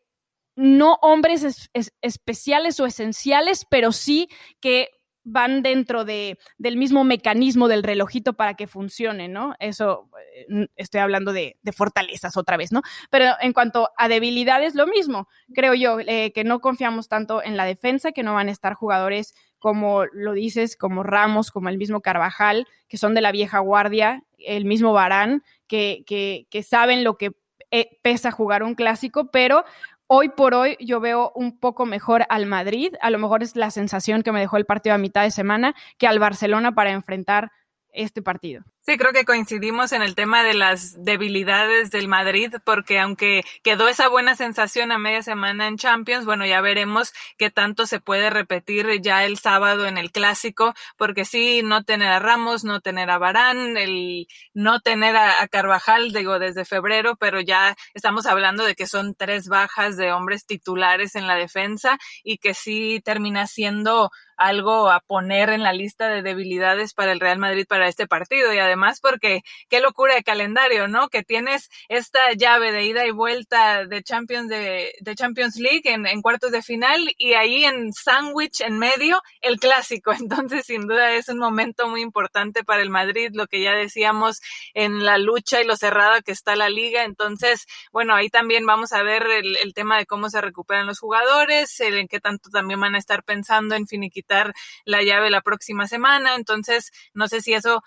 [0.57, 1.71] no hombres
[2.03, 4.29] especiales o esenciales, pero sí
[4.61, 4.89] que
[5.31, 9.55] van dentro de, del mismo mecanismo del relojito para que funcione, ¿no?
[9.59, 12.83] Eso eh, estoy hablando de, fortalezas otra vez, ¿no?
[13.11, 17.57] Pero en cuanto a debilidades, lo mismo, creo yo, eh, que no confiamos tanto en
[17.57, 21.79] la defensa, que no van a estar jugadores como lo dices, como Ramos, como el
[21.79, 27.17] mismo Carvajal, que son de la vieja guardia, el mismo Barán, que, que, saben lo
[27.17, 27.33] que
[27.71, 29.65] eh, pesa jugar un clásico, pero
[30.11, 33.71] Hoy por hoy yo veo un poco mejor al Madrid, a lo mejor es la
[33.71, 37.53] sensación que me dejó el partido a mitad de semana, que al Barcelona para enfrentar
[37.93, 38.65] este partido.
[38.89, 43.87] Sí, creo que coincidimos en el tema de las debilidades del Madrid, porque aunque quedó
[43.87, 48.31] esa buena sensación a media semana en Champions, bueno, ya veremos qué tanto se puede
[48.31, 53.11] repetir ya el sábado en el clásico, porque sí, no tener a Ramos, no tener
[53.11, 58.65] a Barán, el no tener a, a Carvajal, digo, desde febrero, pero ya estamos hablando
[58.65, 63.47] de que son tres bajas de hombres titulares en la defensa y que sí termina
[63.49, 68.07] siendo algo a poner en la lista de debilidades para el Real Madrid para este
[68.07, 71.09] partido y además más porque qué locura de calendario, ¿no?
[71.09, 76.23] Que tienes esta llave de ida y vuelta de Champions, de, Champions League en, en,
[76.23, 80.13] cuartos de final y ahí en sándwich en medio el clásico.
[80.19, 84.41] Entonces, sin duda es un momento muy importante para el Madrid, lo que ya decíamos
[84.75, 87.05] en la lucha y lo cerrada que está la liga.
[87.05, 91.79] Entonces, bueno, ahí también vamos a ver el, tema de cómo se recuperan los jugadores,
[91.81, 96.35] en qué tanto también van a estar pensando en finiquitar la llave la próxima semana.
[96.35, 97.83] Entonces, no sé si eso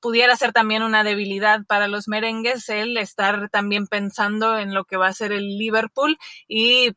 [0.00, 4.96] pudiera ser también una debilidad para los merengues el estar también pensando en lo que
[4.96, 6.90] va a ser el Liverpool y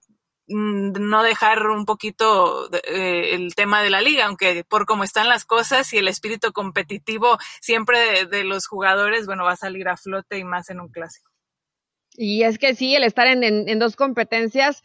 [0.47, 5.29] mm, no dejar un poquito eh, el tema de la liga, aunque por cómo están
[5.29, 9.97] las cosas y el espíritu competitivo siempre de los jugadores, bueno, va a salir a
[9.97, 11.26] flote y más en un clásico.
[12.19, 14.81] Y es que sí, el estar en, en, dos competencias,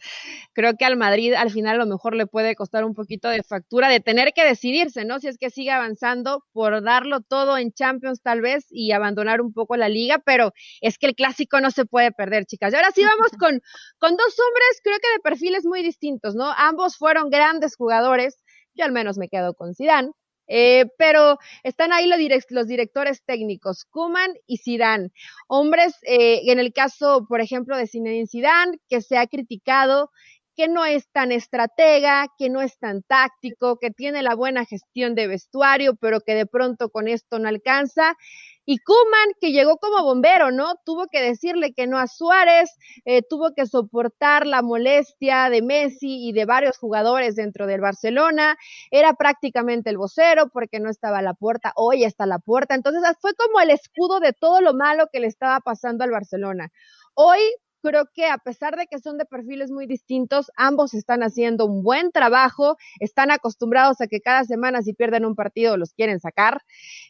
[0.53, 3.41] creo que al Madrid al final a lo mejor le puede costar un poquito de
[3.41, 5.19] factura de tener que decidirse, ¿no?
[5.19, 9.51] Si es que sigue avanzando por darlo todo en Champions tal vez y abandonar un
[9.51, 12.71] poco la liga, pero es que el clásico no se puede perder, chicas.
[12.71, 13.59] Y ahora sí vamos con,
[13.97, 16.51] con dos hombres, creo que de perfiles muy distintos, ¿no?
[16.55, 18.43] Ambos fueron grandes jugadores,
[18.75, 20.11] yo al menos me quedo con Zidane,
[20.47, 25.11] eh, pero están ahí los, los directores técnicos, Kuman y Zidane,
[25.47, 30.11] hombres, eh, en el caso, por ejemplo, de Zinedine Zidane, que se ha criticado
[30.55, 35.15] que no es tan estratega, que no es tan táctico, que tiene la buena gestión
[35.15, 38.15] de vestuario, pero que de pronto con esto no alcanza.
[38.65, 40.75] Y Kuman, que llegó como bombero, ¿no?
[40.85, 42.71] Tuvo que decirle que no a Suárez,
[43.05, 48.57] eh, tuvo que soportar la molestia de Messi y de varios jugadores dentro del Barcelona.
[48.91, 52.75] Era prácticamente el vocero porque no estaba a la puerta, hoy está a la puerta.
[52.75, 56.69] Entonces fue como el escudo de todo lo malo que le estaba pasando al Barcelona.
[57.15, 57.39] Hoy
[57.83, 61.83] creo que a pesar de que son de perfiles muy distintos, ambos están haciendo un
[61.83, 66.61] buen trabajo, están acostumbrados a que cada semana si pierden un partido los quieren sacar.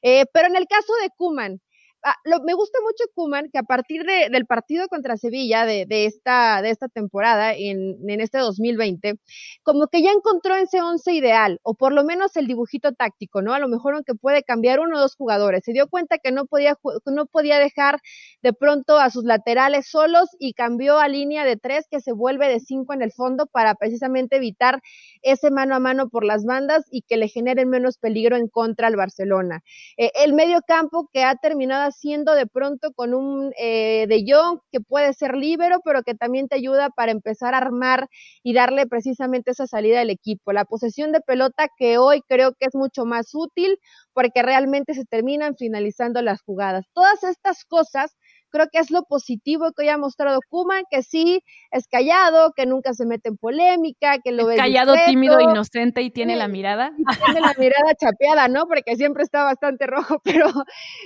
[0.02, 1.62] Eh, pero en el caso de Kuman,
[2.06, 6.06] Ah, me gusta mucho Kuman, que a partir de, del partido contra Sevilla de, de,
[6.06, 9.16] esta, de esta temporada, en, en, este 2020,
[9.64, 13.54] como que ya encontró ese once ideal, o por lo menos el dibujito táctico, ¿no?
[13.54, 15.64] A lo mejor aunque puede cambiar uno o dos jugadores.
[15.64, 18.02] Se dio cuenta que no podía, no podía dejar
[18.42, 22.50] de pronto a sus laterales solos y cambió a línea de tres que se vuelve
[22.50, 24.82] de cinco en el fondo para precisamente evitar
[25.22, 28.88] ese mano a mano por las bandas y que le generen menos peligro en contra
[28.88, 29.64] al Barcelona.
[29.96, 34.60] Eh, el medio campo que ha terminado haciendo de pronto con un eh, de Jong
[34.72, 38.08] que puede ser libero, pero que también te ayuda para empezar a armar
[38.44, 40.52] y darle precisamente esa salida al equipo.
[40.54, 43.78] La posesión de pelota que hoy creo que es mucho más útil
[44.14, 46.86] porque realmente se terminan finalizando las jugadas.
[46.94, 48.16] Todas estas cosas
[48.54, 52.68] creo que es lo positivo que hoy ha mostrado Kuman, que sí es callado, que
[52.68, 56.94] nunca se mete en polémica, que lo es callado, tímido, inocente y tiene la mirada.
[57.26, 58.68] Tiene la mirada chapeada, ¿no?
[58.68, 60.48] Porque siempre está bastante rojo, pero,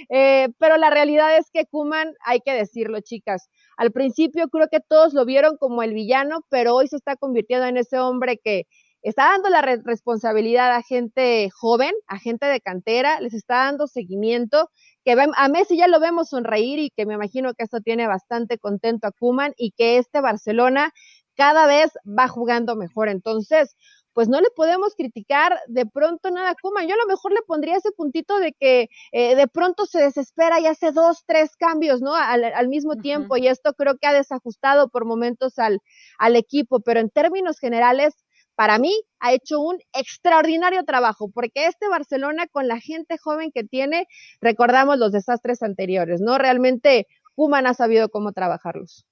[0.09, 4.81] eh, pero la realidad es que Kuman, hay que decirlo, chicas, al principio creo que
[4.81, 8.67] todos lo vieron como el villano, pero hoy se está convirtiendo en ese hombre que
[9.01, 14.69] está dando la responsabilidad a gente joven, a gente de cantera, les está dando seguimiento
[15.07, 18.57] que a Messi ya lo vemos sonreír y que me imagino que esto tiene bastante
[18.57, 20.91] contento a Kuman y que este Barcelona
[21.35, 23.07] cada vez va jugando mejor.
[23.07, 23.77] Entonces,
[24.11, 26.87] pues no le podemos criticar de pronto nada a Kuman.
[26.87, 30.59] Yo a lo mejor le pondría ese puntito de que eh, de pronto se desespera
[30.59, 32.13] y hace dos, tres cambios, ¿no?
[32.13, 35.79] Al, mismo tiempo y esto creo que ha desajustado por momentos al,
[36.17, 38.15] al equipo, pero en términos generales,
[38.57, 43.63] para mí ha hecho un extraordinario trabajo, porque este Barcelona con la gente joven que
[43.63, 44.07] tiene,
[44.41, 46.39] recordamos los desastres anteriores, ¿no?
[46.39, 49.05] Realmente Kuman ha sabido cómo trabajarlos.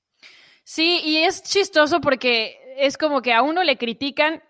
[0.64, 4.42] Sí, y es chistoso porque es como que a uno le critican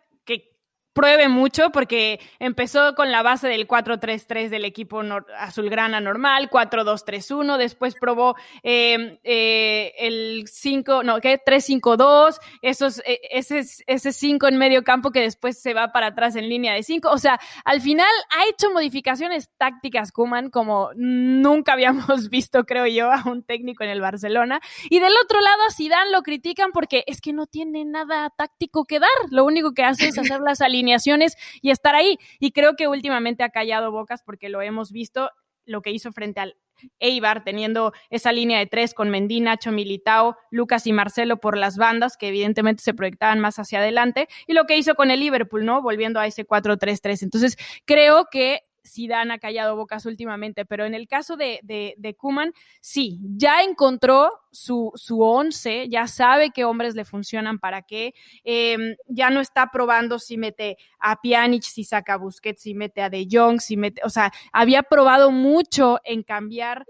[0.96, 5.02] pruebe mucho porque empezó con la base del 4-3-3 del equipo
[5.38, 11.38] azulgrana normal, 4-2-3-1, después probó em, eh, el 5, no, ¿qué?
[11.38, 16.38] 3-5-2, esos, e, ese, ese 5 en medio campo que después se va para atrás
[16.38, 17.10] en línea de 5.
[17.12, 23.12] O sea, al final ha hecho modificaciones tácticas Kuman como nunca habíamos visto, creo yo,
[23.12, 24.62] a un técnico en el Barcelona.
[24.90, 28.86] Y del otro lado a Zidane lo critican porque es que no tiene nada táctico
[28.86, 32.17] que dar, lo único que hace es hacer las alineaciones y estar ahí.
[32.39, 35.32] Y creo que últimamente ha callado bocas porque lo hemos visto
[35.65, 36.56] lo que hizo frente al
[37.00, 41.78] Eibar, teniendo esa línea de tres con Mendí, Nacho Militao, Lucas y Marcelo por las
[41.78, 45.65] bandas, que evidentemente se proyectaban más hacia adelante, y lo que hizo con el Liverpool,
[45.65, 45.82] ¿no?
[45.82, 47.24] Volviendo a ese 4-3-3.
[47.24, 52.54] Entonces, creo que Zidane ha callado bocas últimamente, pero en el caso de, de, Kuman,
[52.82, 58.95] sí, ya encontró su, su once, ya sabe qué hombres le funcionan para qué, em,
[59.08, 63.28] ya no está probando si mete a Pjanic, si saca Busquets, si mete a De
[63.30, 66.86] Jong, si mete, o sea, había probado mucho en cambiar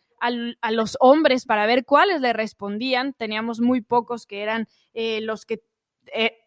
[0.62, 3.14] a los hombres para ver cuáles le respondían.
[3.14, 5.62] Teníamos muy pocos que eran eh, los que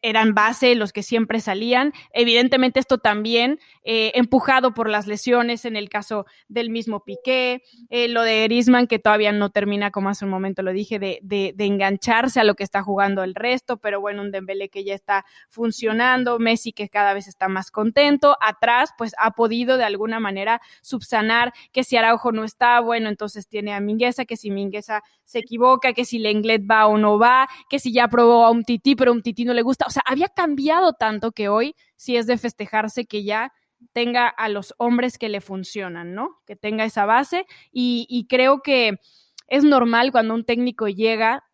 [0.03, 1.93] eran base, los que siempre salían.
[2.13, 8.09] Evidentemente esto también eh, empujado por las lesiones en el caso del mismo Piqué, eh,
[8.09, 11.55] lo de Griezmann que todavía no termina, como hace un momento lo dije, de, de,
[11.65, 15.25] engancharse a lo que está jugando el resto, pero bueno, un Dembélé que ya está
[15.49, 20.61] funcionando, Messi que cada vez está más contento, atrás pues ha podido de alguna manera
[20.83, 25.41] subsanar que si Araujo no está, bueno, entonces tiene a Mingueza, que si Mingueza se
[25.41, 28.95] equivoca, que si Lenglet va o no va, que si ya probó a un Tití,
[28.97, 29.87] pero un Tití no le gusta.
[29.87, 33.53] O sea, había cambiado tanto que hoy sí es de festejarse que ya
[33.93, 36.41] tenga a los hombres que le funcionan, ¿no?
[36.47, 37.47] Que tenga esa base.
[37.73, 39.01] Y, creo que
[39.49, 41.45] es normal cuando un técnico llega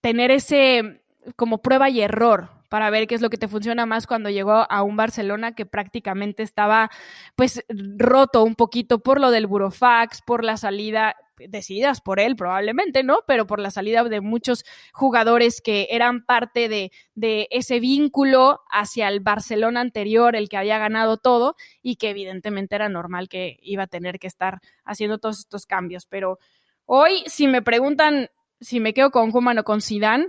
[0.00, 1.02] tener ese
[1.36, 4.66] como prueba y error para ver qué es lo que te funciona más cuando llegó
[4.70, 6.90] a un Barcelona que prácticamente estaba
[7.34, 11.16] pues roto un poquito por lo del burofax, por la salida
[11.48, 13.20] decididas por él probablemente, ¿no?
[13.26, 19.08] Pero por la salida de muchos jugadores que eran parte de, de, ese vínculo hacia
[19.08, 23.84] el Barcelona anterior, el que había ganado todo y que evidentemente era normal que iba
[23.84, 26.06] a tener que estar haciendo todos estos cambios.
[26.06, 26.38] Pero
[26.84, 28.28] hoy, si me preguntan
[28.60, 30.28] si me quedo con Kuman o con Zidane,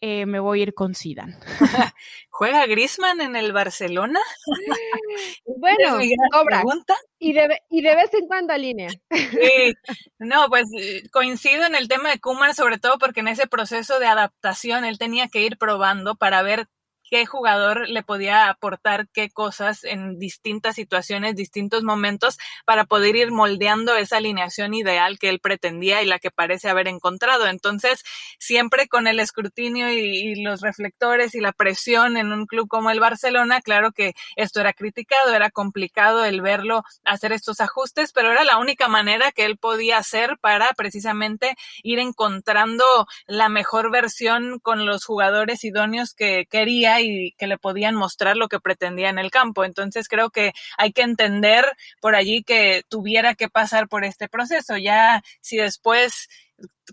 [0.00, 1.36] eh, me voy a ir con Zidane.
[2.30, 4.20] ¿Juega Grisman en el Barcelona?
[5.44, 5.98] bueno,
[6.32, 6.62] cobra.
[7.18, 8.88] Y de, y de vez en cuando alinea.
[8.88, 9.74] Sí,
[10.18, 13.98] no, pues eh, coincido en el tema de Kuman, sobre todo porque en ese proceso
[13.98, 16.68] de adaptación él tenía que ir probando para ver
[17.10, 23.32] qué jugador le podía aportar qué cosas en distintas situaciones, distintos momentos, para poder ir
[23.32, 27.48] moldeando esa alineación ideal que él pretendía y la que parece haber encontrado.
[27.48, 28.04] Entonces,
[28.38, 33.00] siempre con el escrutinio y, los reflectores y la presión en un club como el
[33.00, 38.44] Barcelona, claro que esto era criticado, era complicado el verlo hacer estos ajustes, pero era
[38.44, 42.84] la única manera que él podía hacer para precisamente ir encontrando
[43.26, 48.48] la mejor versión con los jugadores idóneos que quería y que le podían mostrar lo
[48.48, 49.64] que pretendía en el campo.
[49.64, 51.64] Entonces creo que hay que entender
[52.00, 54.76] por allí que tuviera que pasar por este proceso.
[54.76, 56.28] Ya si después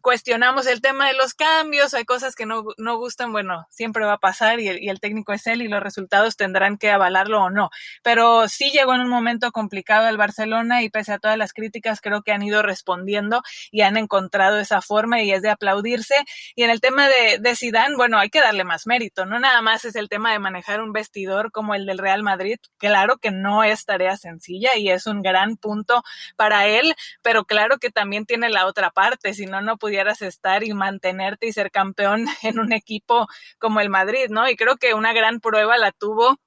[0.01, 4.13] cuestionamos el tema de los cambios, hay cosas que no, no gustan, bueno, siempre va
[4.13, 7.69] a pasar y el, técnico es él y los resultados tendrán que avalarlo o no.
[8.03, 12.01] Pero sí llegó en un momento complicado el Barcelona y pese a todas las críticas
[12.01, 13.41] creo que han ido respondiendo
[13.71, 16.15] y han encontrado esa forma y es de aplaudirse.
[16.55, 17.55] Y en el tema de, de
[17.95, 20.93] bueno, hay que darle más mérito, no nada más es el tema de manejar un
[20.93, 25.21] vestidor como el del Real Madrid, claro que no es tarea sencilla y es un
[25.21, 26.03] gran punto
[26.35, 30.65] para él, pero claro que también tiene la otra parte, si no, no pudieras estar
[30.65, 33.25] y mantenerte y ser campeón en un equipo
[33.57, 34.49] como el Madrid, ¿no?
[34.49, 36.41] Y creo que una gran prueba la tuvo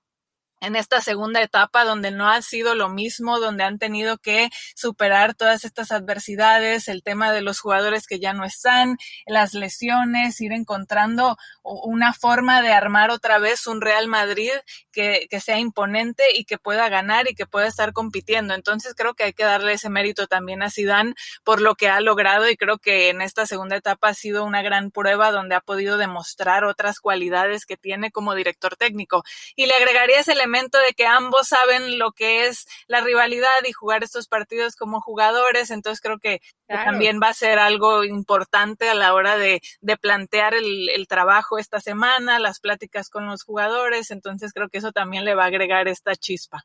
[0.60, 5.34] en esta segunda etapa donde no ha sido lo mismo, donde han tenido que superar
[5.34, 10.52] todas estas adversidades, el tema de los jugadores que ya no están, las lesiones, ir
[10.52, 14.52] encontrando una forma de armar otra vez un Real Madrid
[14.92, 18.52] que, sea imponente y que pueda ganar y que pueda estar compitiendo.
[18.52, 22.00] Entonces creo que hay que darle ese mérito también a Zidane por lo que ha
[22.02, 25.60] logrado y creo que en esta segunda etapa ha sido una gran prueba donde ha
[25.60, 29.22] podido demostrar otras cualidades que tiene como director técnico.
[29.56, 33.72] Y le agregaría ese elemento de que ambos saben lo que es la rivalidad y
[33.72, 38.94] jugar estos partidos como jugadores, entonces creo que, también va a ser algo importante a
[38.94, 39.60] la hora de,
[40.00, 44.92] plantear el, el, trabajo esta semana, las pláticas con los jugadores, entonces creo que eso
[44.92, 46.64] también le va a agregar esta chispa.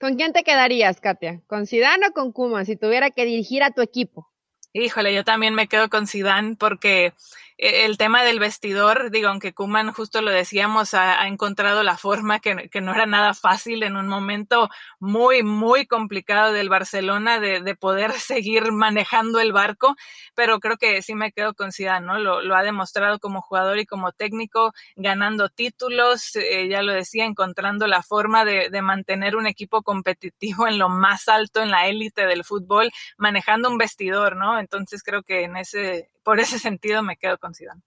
[0.00, 1.40] ¿Con quién te quedarías, Katia?
[1.48, 4.28] ¿Con Zidane o con Kuma si tuviera que dirigir a tu equipo?
[4.72, 7.14] Híjole, yo también me quedo con Zidane porque
[7.58, 12.68] el tema del vestidor, digo, aunque Kuman, justo lo decíamos, ha, encontrado la forma que,
[12.70, 14.68] que, no era nada fácil en un momento
[15.00, 19.96] muy, muy complicado del Barcelona de, de, poder seguir manejando el barco,
[20.36, 22.18] pero creo que sí me quedo con Zidane, ¿no?
[22.20, 27.24] Lo, lo ha demostrado como jugador y como técnico, ganando títulos, eh, ya lo decía,
[27.24, 31.88] encontrando la forma de, de mantener un equipo competitivo en lo más alto, en la
[31.88, 34.60] élite del fútbol, manejando un vestidor, ¿no?
[34.60, 37.80] Entonces creo que en ese por ese sentido me quedo con Zidane.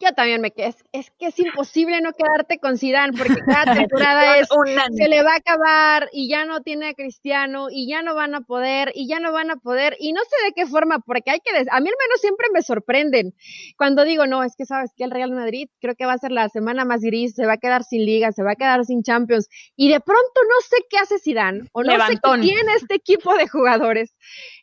[0.00, 0.74] Yo también me quedé.
[0.92, 4.48] Es, que es imposible no quedarte con Zidane porque cada temporada es
[4.96, 8.34] se le va a acabar y ya no tiene a Cristiano y ya no van
[8.34, 11.30] a poder y ya no van a poder y no sé de qué forma porque
[11.30, 13.34] hay que a mí al menos siempre me sorprenden
[13.76, 16.32] cuando digo no es que sabes que el Real Madrid creo que va a ser
[16.32, 19.02] la semana más gris se va a quedar sin liga se va a quedar sin
[19.02, 22.94] Champions y de pronto no sé qué hace Zidane o no sé qué tiene este
[22.94, 24.14] equipo de jugadores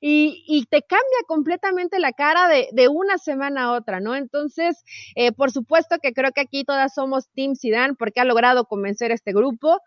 [0.01, 4.83] y, y te cambia completamente la cara de, de una semana a otra no entonces
[5.15, 9.11] eh, por supuesto que creo que aquí todas somos Team Zidane porque ha logrado convencer
[9.11, 9.81] a este grupo,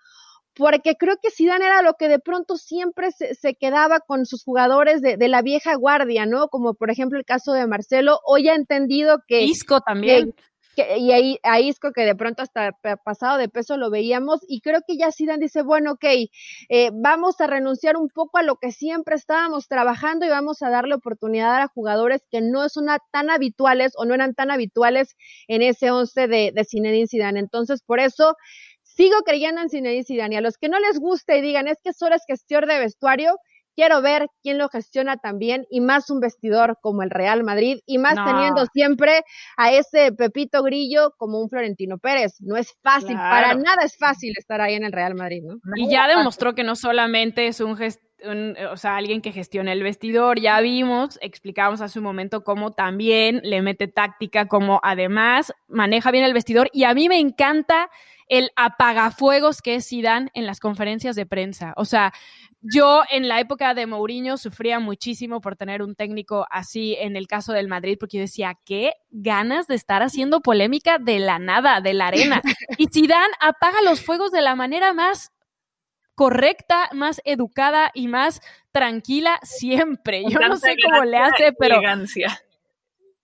[0.55, 5.01] porque creo que Zidane era lo que de pronto siempre se, quedaba con sus jugadores
[5.01, 6.49] de, la vieja guardia, ¿no?
[6.49, 9.43] Como por ejemplo el caso de Marcelo, hoy ha entendido que...
[9.43, 10.35] Isco también
[10.77, 12.73] y ahí a Isco que de pronto hasta
[13.05, 16.05] pasado de peso lo veíamos y creo que ya Zidane dice, bueno, ok,
[16.69, 20.71] eh, vamos a renunciar un poco a lo que siempre estábamos trabajando y vamos a
[20.71, 25.17] darle oportunidad a jugadores que no son tan habituales o no eran tan habituales
[25.49, 27.41] en ese once de, de Zinedine Zidane.
[27.41, 28.37] Entonces, por eso
[28.83, 31.79] sigo creyendo en Zinedine Zidane y a los que no les guste y digan, es
[31.83, 33.37] que solo es gestión de vestuario,
[33.75, 37.99] quiero ver quién lo gestiona también y más un vestidor como el Real Madrid y
[37.99, 39.23] más teniendo siempre
[39.57, 42.41] a ese Pepito Grillo como un Florentino Pérez.
[42.41, 45.57] No es fácil, para nada es fácil estar ahí en el Real Madrid, ¿no?
[45.77, 47.77] Y ya demostró que no solamente es un,
[48.71, 53.41] o sea, alguien que gestiona el vestidor, ya vimos, explicamos hace un momento cómo también
[53.43, 57.91] le mete táctica, como además maneja bien el vestidor y a mí me encanta
[58.33, 61.75] el apagafuegos que es Zidane en las conferencias de prensa.
[61.77, 62.15] O sea,
[62.63, 67.27] yo en la época de Mourinho sufría muchísimo por tener un técnico así en el
[67.27, 71.83] caso del Madrid, porque yo decía, qué ganas de estar haciendo polémica de la nada,
[71.83, 72.41] de la arena.
[72.79, 75.31] Y Zidane apaga los fuegos de la manera más
[76.15, 80.23] correcta, más educada y más tranquila siempre.
[80.27, 81.83] Yo no sé cómo le hace, pero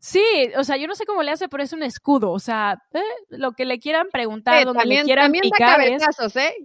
[0.00, 0.22] Sí,
[0.56, 2.30] o sea, yo no sé cómo le hace, pero es un escudo.
[2.30, 5.98] O sea, eh, lo que le quieran preguntar, donde le quieran también picar ¿eh?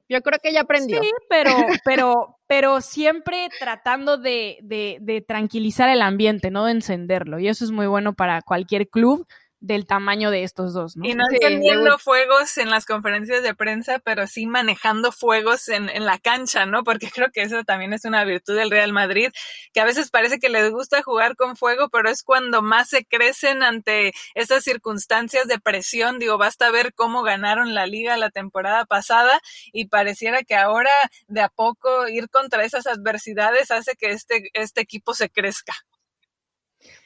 [0.08, 1.02] Yo creo que ya aprendió.
[1.02, 1.52] Sí, pero,
[1.86, 7.40] pero, pero siempre tratando de, de, de tranquilizar el ambiente, no de encenderlo.
[7.40, 9.26] Y eso es muy bueno para cualquier club
[9.64, 11.06] del tamaño de estos dos, ¿no?
[11.08, 16.06] Y no encendiendo fuegos en las conferencias de prensa, pero sí manejando fuegos en, en,
[16.06, 16.84] la cancha, ¿no?
[16.84, 19.30] Porque creo que eso también es una virtud del Real Madrid,
[19.74, 23.06] que a veces parece que les gusta jugar con fuego, pero es cuando más se
[23.06, 26.20] crecen ante esas circunstancias de presión.
[26.20, 29.40] Digo, basta ver cómo ganaron la liga la temporada pasada
[29.72, 30.92] y pareciera que ahora
[31.30, 35.74] de a poco ir contra esas adversidades hace que este, este equipo se crezca.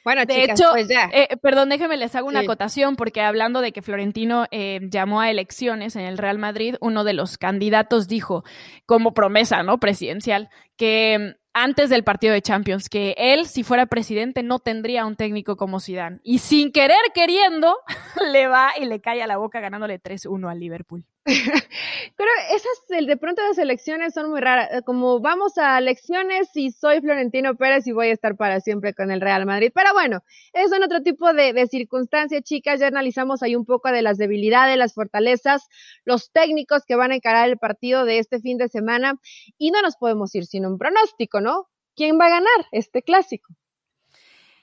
[0.08, 3.82] Bueno, de hecho, pues eh, perdón, déjeme les hago una acotación, porque hablando de que
[3.82, 8.42] Florentino eh, llamó a elecciones en el Real Madrid, uno de los candidatos dijo,
[8.86, 9.76] como promesa, ¿no?
[9.76, 10.48] Presidencial,
[10.78, 15.58] que antes del partido de Champions que él, si fuera presidente, no tendría un técnico
[15.58, 16.20] como Zidane.
[16.22, 17.76] Y sin querer queriendo,
[18.32, 21.04] le va y le cae a la boca ganándole 3-1 al Liverpool.
[21.24, 24.70] Pero esas, de pronto las elecciones son muy raras.
[24.72, 28.94] Eh, como vamos a elecciones y soy Florentino Pérez y voy a estar para siempre
[28.94, 29.70] con el Real Madrid.
[29.74, 32.80] Pero bueno, es son otro tipo de, de circunstancias, chicas.
[32.80, 35.68] Ya analizamos ahí un poco de las debilidades, las fortalezas,
[36.04, 39.20] los técnicos que van a encarar el partido de este fin de semana.
[39.58, 41.68] Y no nos podemos ir sin un pronóstico, ¿no?
[41.94, 43.54] ¿Quién va a ganar este clásico?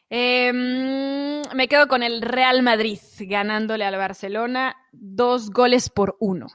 [0.10, 6.48] Em, me quedo con el Real Madrid ganándole al Barcelona dos goles por uno.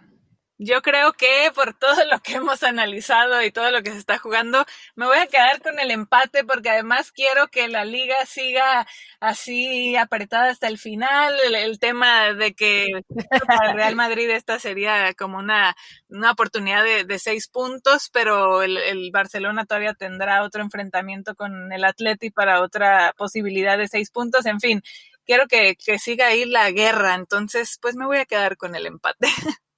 [0.63, 4.19] Yo creo que por todo lo que hemos analizado y todo lo que se está
[4.19, 8.87] jugando, me voy a quedar con el empate porque además quiero que la liga siga
[9.21, 11.35] así apretada hasta el final.
[11.55, 12.89] El, tema de que
[13.47, 15.75] para el Real Madrid esta sería como una,
[16.11, 21.85] una oportunidad de, seis puntos, pero el, el, Barcelona todavía tendrá otro enfrentamiento con el
[21.87, 24.45] Atleti para otra posibilidad de seis puntos.
[24.45, 24.83] En fin,
[25.25, 28.85] quiero que, que siga ahí la guerra, entonces pues me voy a quedar con el
[28.85, 29.29] empate.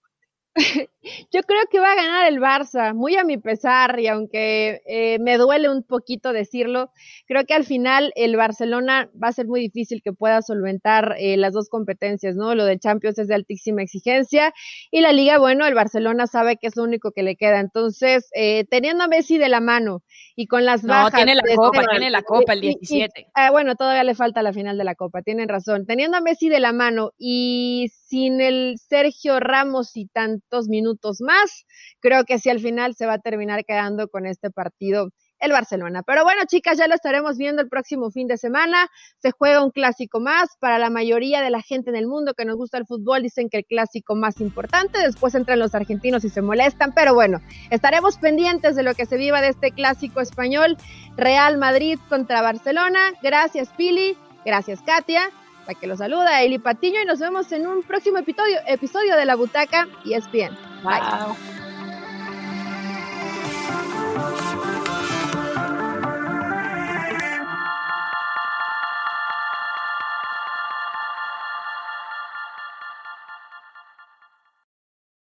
[1.32, 5.18] Yo creo que va a ganar el Barça, muy a mi pesar, y aunque eh,
[5.18, 6.90] me duele un poquito decirlo,
[7.26, 11.36] creo que al final el Barcelona va a ser muy difícil que pueda solventar eh,
[11.36, 12.54] las dos competencias, ¿no?
[12.54, 14.52] Lo de Champions es de altísima exigencia
[14.90, 17.60] y la Liga, bueno, el Barcelona sabe que es lo único que le queda.
[17.60, 20.02] Entonces, eh, teniendo a Messi de la mano
[20.36, 23.28] y con las no, tiene la Copa, tiene la Copa el 17.
[23.34, 25.86] Ah, bueno, todavía le falta la final de la Copa, tienen razón.
[25.86, 31.64] Teniendo a Messi de la mano y sin el Sergio Ramos y tantos minutos más,
[31.98, 35.08] creo que sí al final se va a terminar quedando con este partido
[35.38, 36.02] el Barcelona.
[36.02, 38.86] Pero bueno, chicas, ya lo estaremos viendo el próximo fin de semana.
[39.16, 40.50] Se juega un clásico más.
[40.60, 43.48] Para la mayoría de la gente en el mundo que nos gusta el fútbol, dicen
[43.48, 44.98] que el clásico más importante.
[44.98, 46.92] Después entran los argentinos y se molestan.
[46.94, 47.40] Pero bueno,
[47.70, 50.76] estaremos pendientes de lo que se viva de este clásico español.
[51.16, 53.14] Real Madrid contra Barcelona.
[53.22, 54.18] Gracias, Pili.
[54.44, 55.30] Gracias, Katia.
[55.66, 57.00] La que lo saluda, Eli Patiño.
[57.02, 60.56] Y nos vemos en un próximo episodio, episodio de La Butaca y es bien.
[60.82, 61.61] Bye.